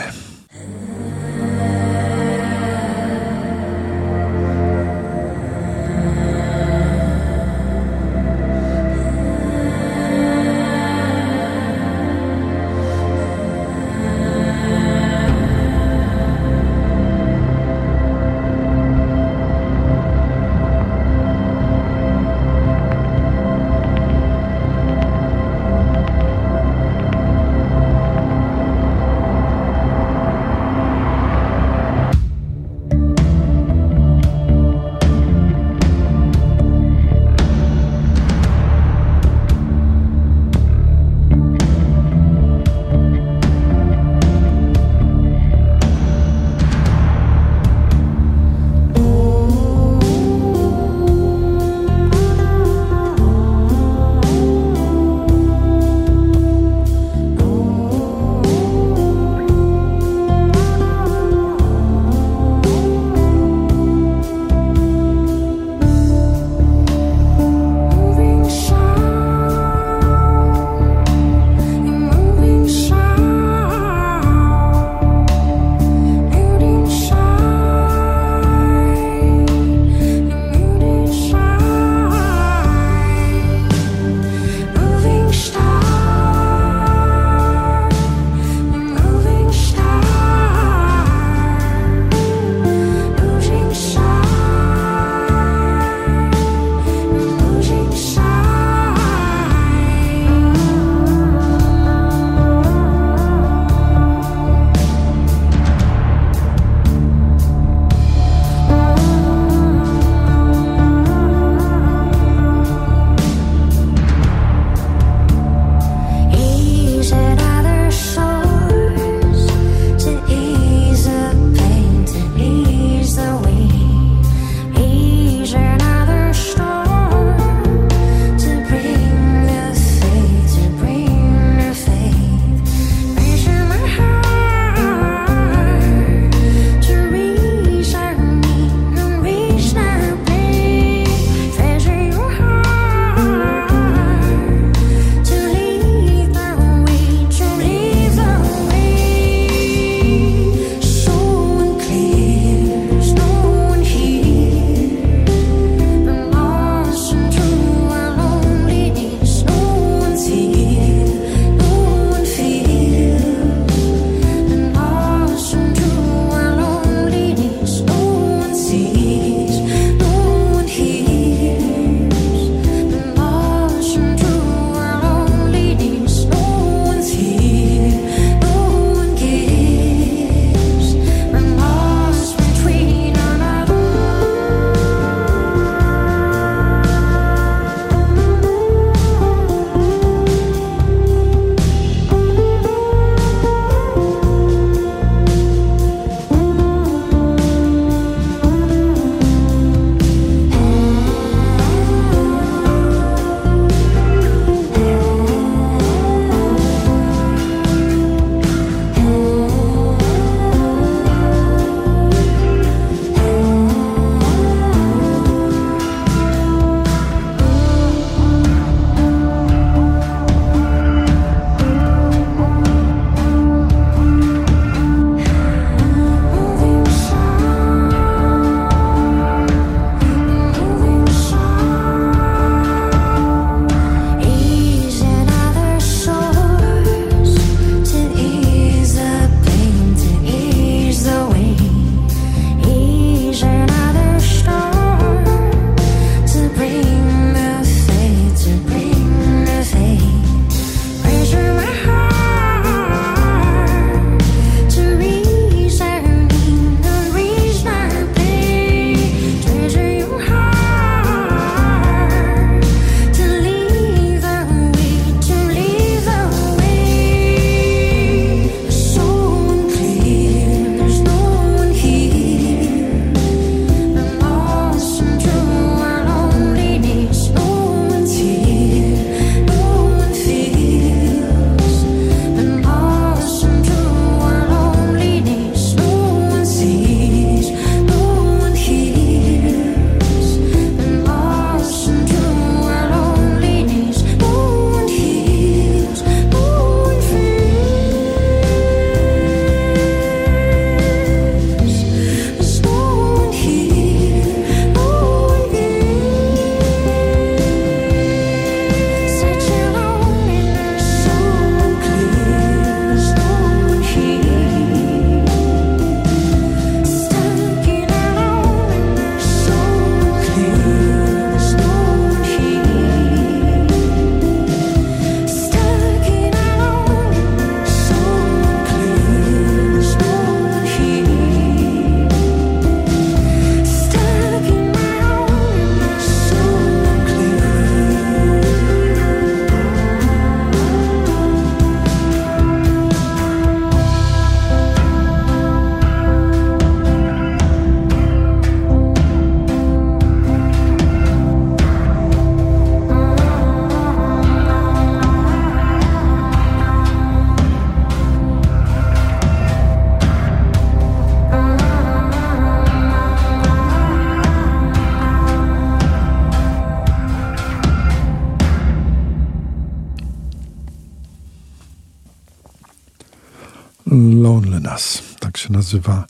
Nazywa 375.62 376.04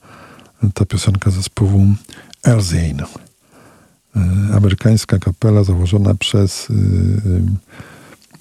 ta 0.75 0.85
piosenka 0.85 1.31
zespołu 1.31 1.87
Erzane. 2.47 3.05
Amerykańska 4.55 5.19
kapela 5.19 5.65
założona 5.65 6.15
przez 6.15 6.71
y, 6.71 6.73
y, 6.73 7.43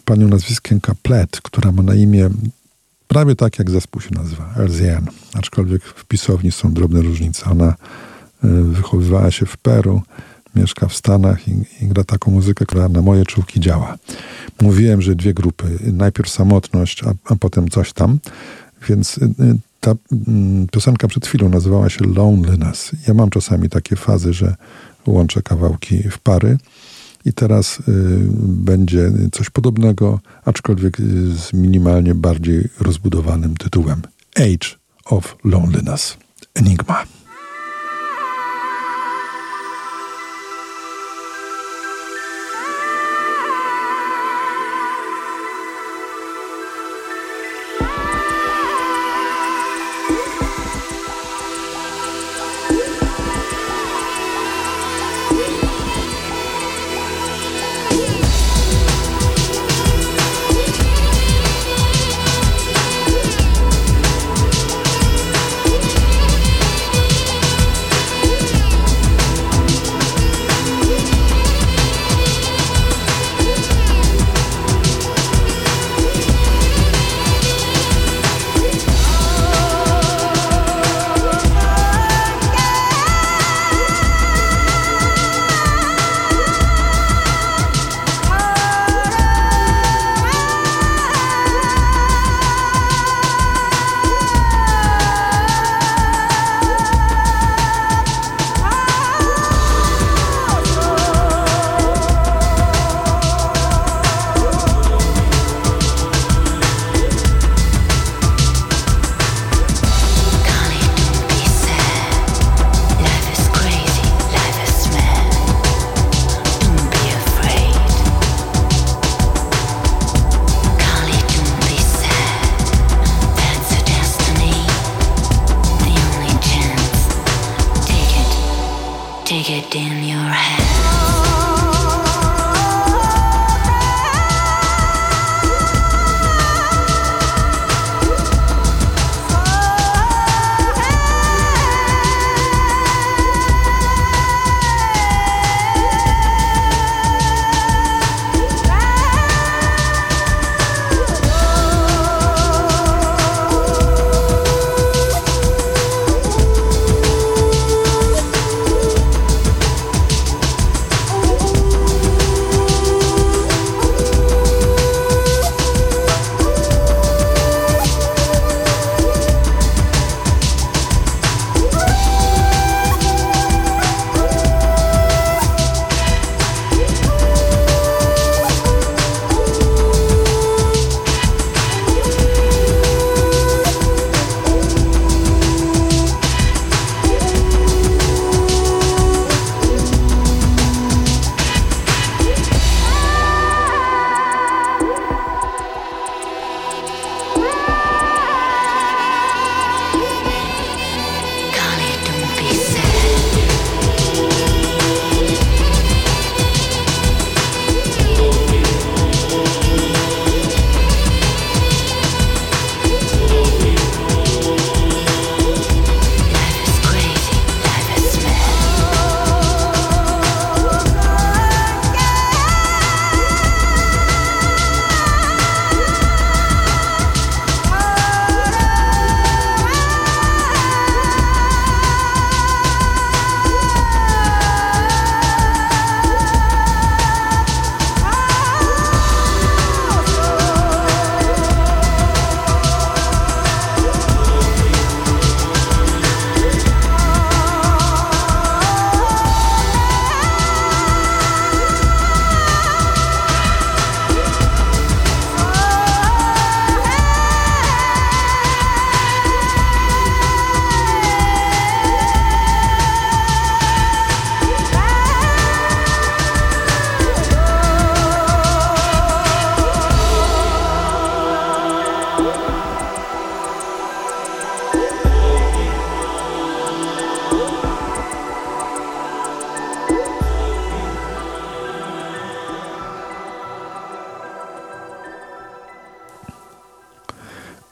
panią 0.06 0.28
nazwiskiem 0.28 0.82
Kaplet, 0.82 1.42
która 1.42 1.72
ma 1.72 1.84
na 1.84 1.96
imię 1.96 2.30
prawie 3.08 3.36
tak 3.36 3.60
jak 3.60 3.72
zespół 3.72 4.02
się 4.02 4.10
nazywa, 4.12 4.54
Erzian. 4.58 5.08
Aczkolwiek 5.34 5.84
w 5.84 6.06
pisowni 6.06 6.52
są 6.52 6.74
drobne 6.74 7.02
różnice. 7.02 7.46
Ona 7.46 7.70
y, 7.70 8.48
wychowywała 8.64 9.32
się 9.32 9.46
w 9.46 9.58
Peru, 9.58 10.02
mieszka 10.56 10.88
w 10.88 10.96
Stanach 10.96 11.48
i, 11.48 11.52
i, 11.82 11.88
gra 11.88 12.04
taką 12.04 12.32
muzykę, 12.32 12.66
która 12.66 12.90
na 12.90 13.02
moje 13.02 13.26
czułki 13.26 13.60
działa. 13.60 13.98
Mówiłem, 14.62 15.02
że 15.02 15.16
dwie 15.16 15.34
grupy. 15.34 15.80
Najpierw 15.94 16.30
samotność, 16.30 17.04
a, 17.04 17.14
a 17.26 17.36
potem 17.36 17.70
coś 17.70 17.94
tam. 17.94 18.20
Więc 18.90 19.20
ta 19.82 19.96
mm, 20.28 20.68
piosenka 20.72 21.08
przed 21.08 21.26
chwilą 21.26 21.50
nazywała 21.50 21.90
się 21.90 22.06
Loneliness. 22.06 22.92
Ja 23.08 23.14
mam 23.14 23.30
czasami 23.30 23.70
takie 23.70 23.96
fazy, 23.96 24.34
że 24.34 24.56
łączę 25.08 25.42
kawałki 25.42 26.10
w 26.10 26.20
pary. 26.20 26.58
I 27.26 27.34
teraz 27.34 27.80
y, 27.80 27.82
będzie 28.44 29.12
coś 29.32 29.50
podobnego, 29.50 30.20
aczkolwiek 30.46 30.98
z 31.36 31.54
minimalnie 31.54 32.16
bardziej 32.16 32.70
rozbudowanym 32.80 33.58
tytułem 33.58 34.02
Age 34.36 34.78
of 35.06 35.36
Loneliness. 35.44 36.18
Enigma. 36.56 37.21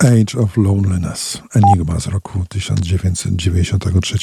Age 0.04 0.40
of 0.40 0.58
Loneliness, 0.58 1.42
Enigma 1.56 2.00
z 2.00 2.08
roku 2.08 2.46
1993. 2.50 4.18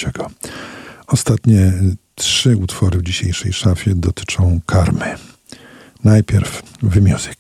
Ostatnie 1.06 1.72
trzy 2.14 2.56
utwory 2.56 2.98
w 2.98 3.02
dzisiejszej 3.02 3.52
szafie 3.52 3.94
dotyczą 3.94 4.60
karmy. 4.66 5.14
Najpierw 6.04 6.62
The 6.92 7.00
Music. 7.00 7.36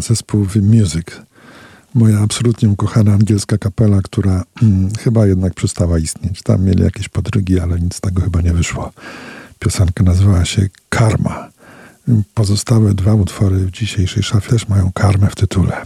Zespół 0.00 0.46
The 0.46 0.60
Music. 0.60 1.06
Moja 1.94 2.20
absolutnie 2.20 2.68
ukochana 2.68 3.12
angielska 3.12 3.58
kapela, 3.58 4.02
która 4.02 4.44
hmm, 4.60 4.90
chyba 4.94 5.26
jednak 5.26 5.54
przestała 5.54 5.98
istnieć. 5.98 6.42
Tam 6.42 6.64
mieli 6.64 6.82
jakieś 6.82 7.08
podrygi, 7.08 7.60
ale 7.60 7.80
nic 7.80 7.94
z 7.94 8.00
tego 8.00 8.22
chyba 8.22 8.40
nie 8.40 8.52
wyszło. 8.52 8.92
Piosenka 9.58 10.04
nazywała 10.04 10.44
się 10.44 10.68
Karma. 10.88 11.48
Pozostałe 12.34 12.94
dwa 12.94 13.14
utwory 13.14 13.56
w 13.56 13.70
dzisiejszej 13.70 14.22
szafie 14.22 14.50
też 14.50 14.68
mają 14.68 14.92
karmę 14.92 15.30
w 15.30 15.34
tytule. 15.34 15.82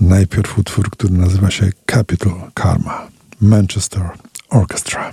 Najpierw 0.00 0.58
utwór, 0.58 0.90
który 0.90 1.14
nazywa 1.14 1.50
się 1.50 1.70
Capital 1.86 2.50
Karma, 2.54 3.08
Manchester 3.40 4.10
Orchestra. 4.50 5.12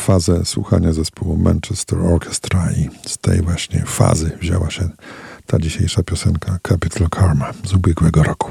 Fazę 0.00 0.44
słuchania 0.44 0.92
zespołu 0.92 1.36
Manchester 1.36 1.98
Orchestra 1.98 2.72
i 2.72 3.08
z 3.08 3.18
tej 3.18 3.42
właśnie 3.42 3.84
fazy 3.86 4.30
wzięła 4.40 4.70
się 4.70 4.88
ta 5.46 5.58
dzisiejsza 5.58 6.02
piosenka 6.02 6.58
Capital 6.68 7.08
Karma 7.08 7.52
z 7.64 7.72
ubiegłego 7.72 8.22
roku. 8.22 8.50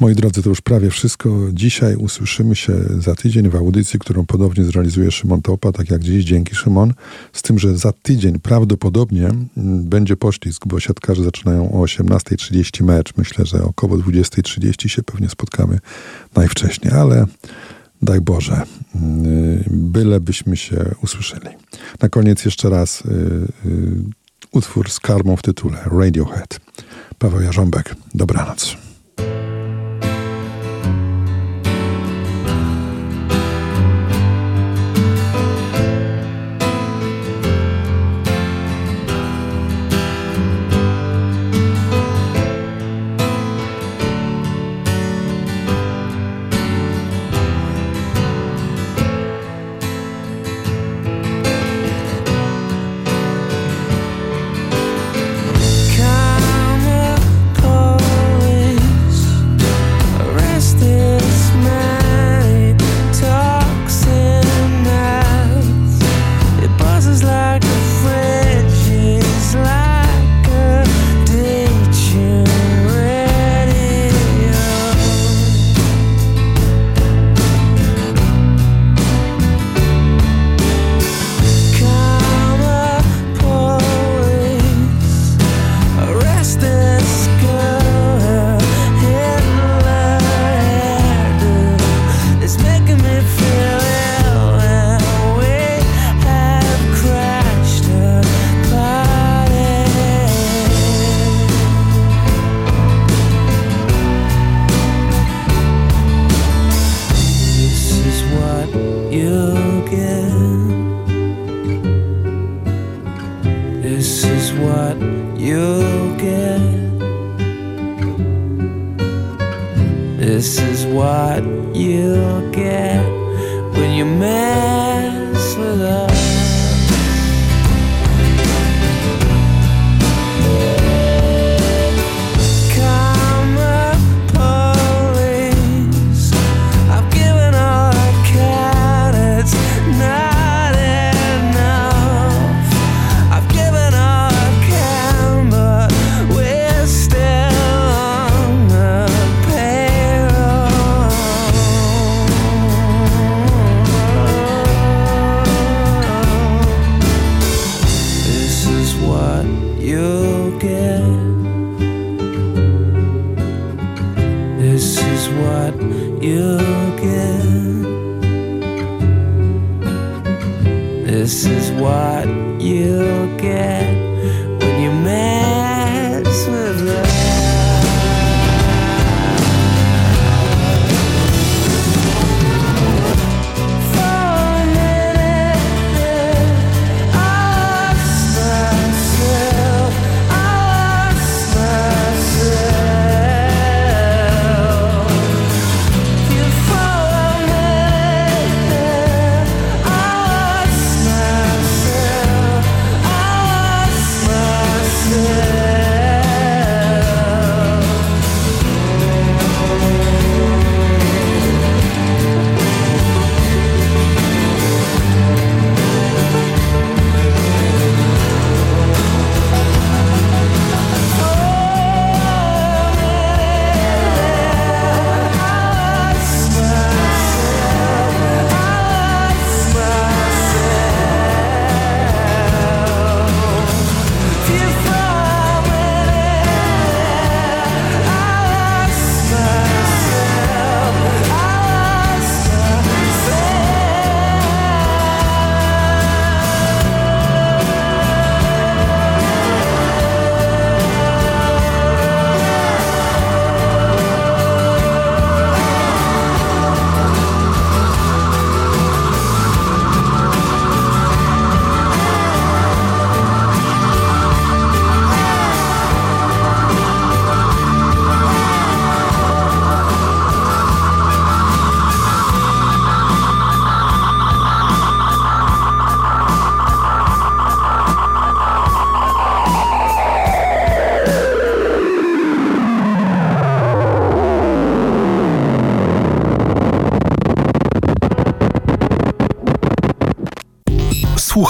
Moi 0.00 0.14
drodzy, 0.14 0.42
to 0.42 0.48
już 0.48 0.60
prawie 0.60 0.90
wszystko. 0.90 1.30
Dzisiaj 1.52 1.96
usłyszymy 1.96 2.56
się 2.56 2.72
za 2.98 3.14
tydzień 3.14 3.48
w 3.48 3.56
audycji, 3.56 3.98
którą 3.98 4.26
podobnie 4.26 4.64
zrealizuje 4.64 5.10
Szymon 5.10 5.42
Topa, 5.42 5.72
tak 5.72 5.90
jak 5.90 6.02
dziś. 6.02 6.24
Dzięki 6.24 6.54
Szymon. 6.54 6.94
Z 7.32 7.42
tym, 7.42 7.58
że 7.58 7.76
za 7.76 7.92
tydzień 7.92 8.38
prawdopodobnie 8.38 9.26
mm, 9.26 9.48
będzie 9.88 10.16
poślizg, 10.16 10.66
bo 10.66 10.80
siatkarze 10.80 11.24
zaczynają 11.24 11.72
o 11.72 11.84
18.30 11.84 12.84
mecz. 12.84 13.16
Myślę, 13.16 13.46
że 13.46 13.64
około 13.64 13.96
20.30 13.96 14.88
się 14.88 15.02
pewnie 15.02 15.28
spotkamy 15.28 15.78
najwcześniej, 16.34 16.92
ale 16.92 17.26
Daj 18.02 18.20
Boże, 18.20 18.62
bylebyśmy 19.70 20.56
się 20.56 20.94
usłyszeli. 21.02 21.48
Na 22.02 22.08
koniec 22.08 22.44
jeszcze 22.44 22.70
raz 22.70 23.00
y, 23.00 23.08
y, 23.08 23.50
utwór 24.52 24.90
z 24.90 25.00
karmą 25.00 25.36
w 25.36 25.42
tytule 25.42 25.78
Radiohead. 25.84 26.60
Paweł 27.18 27.40
Jarząbek, 27.40 27.94
dobranoc. 28.14 28.76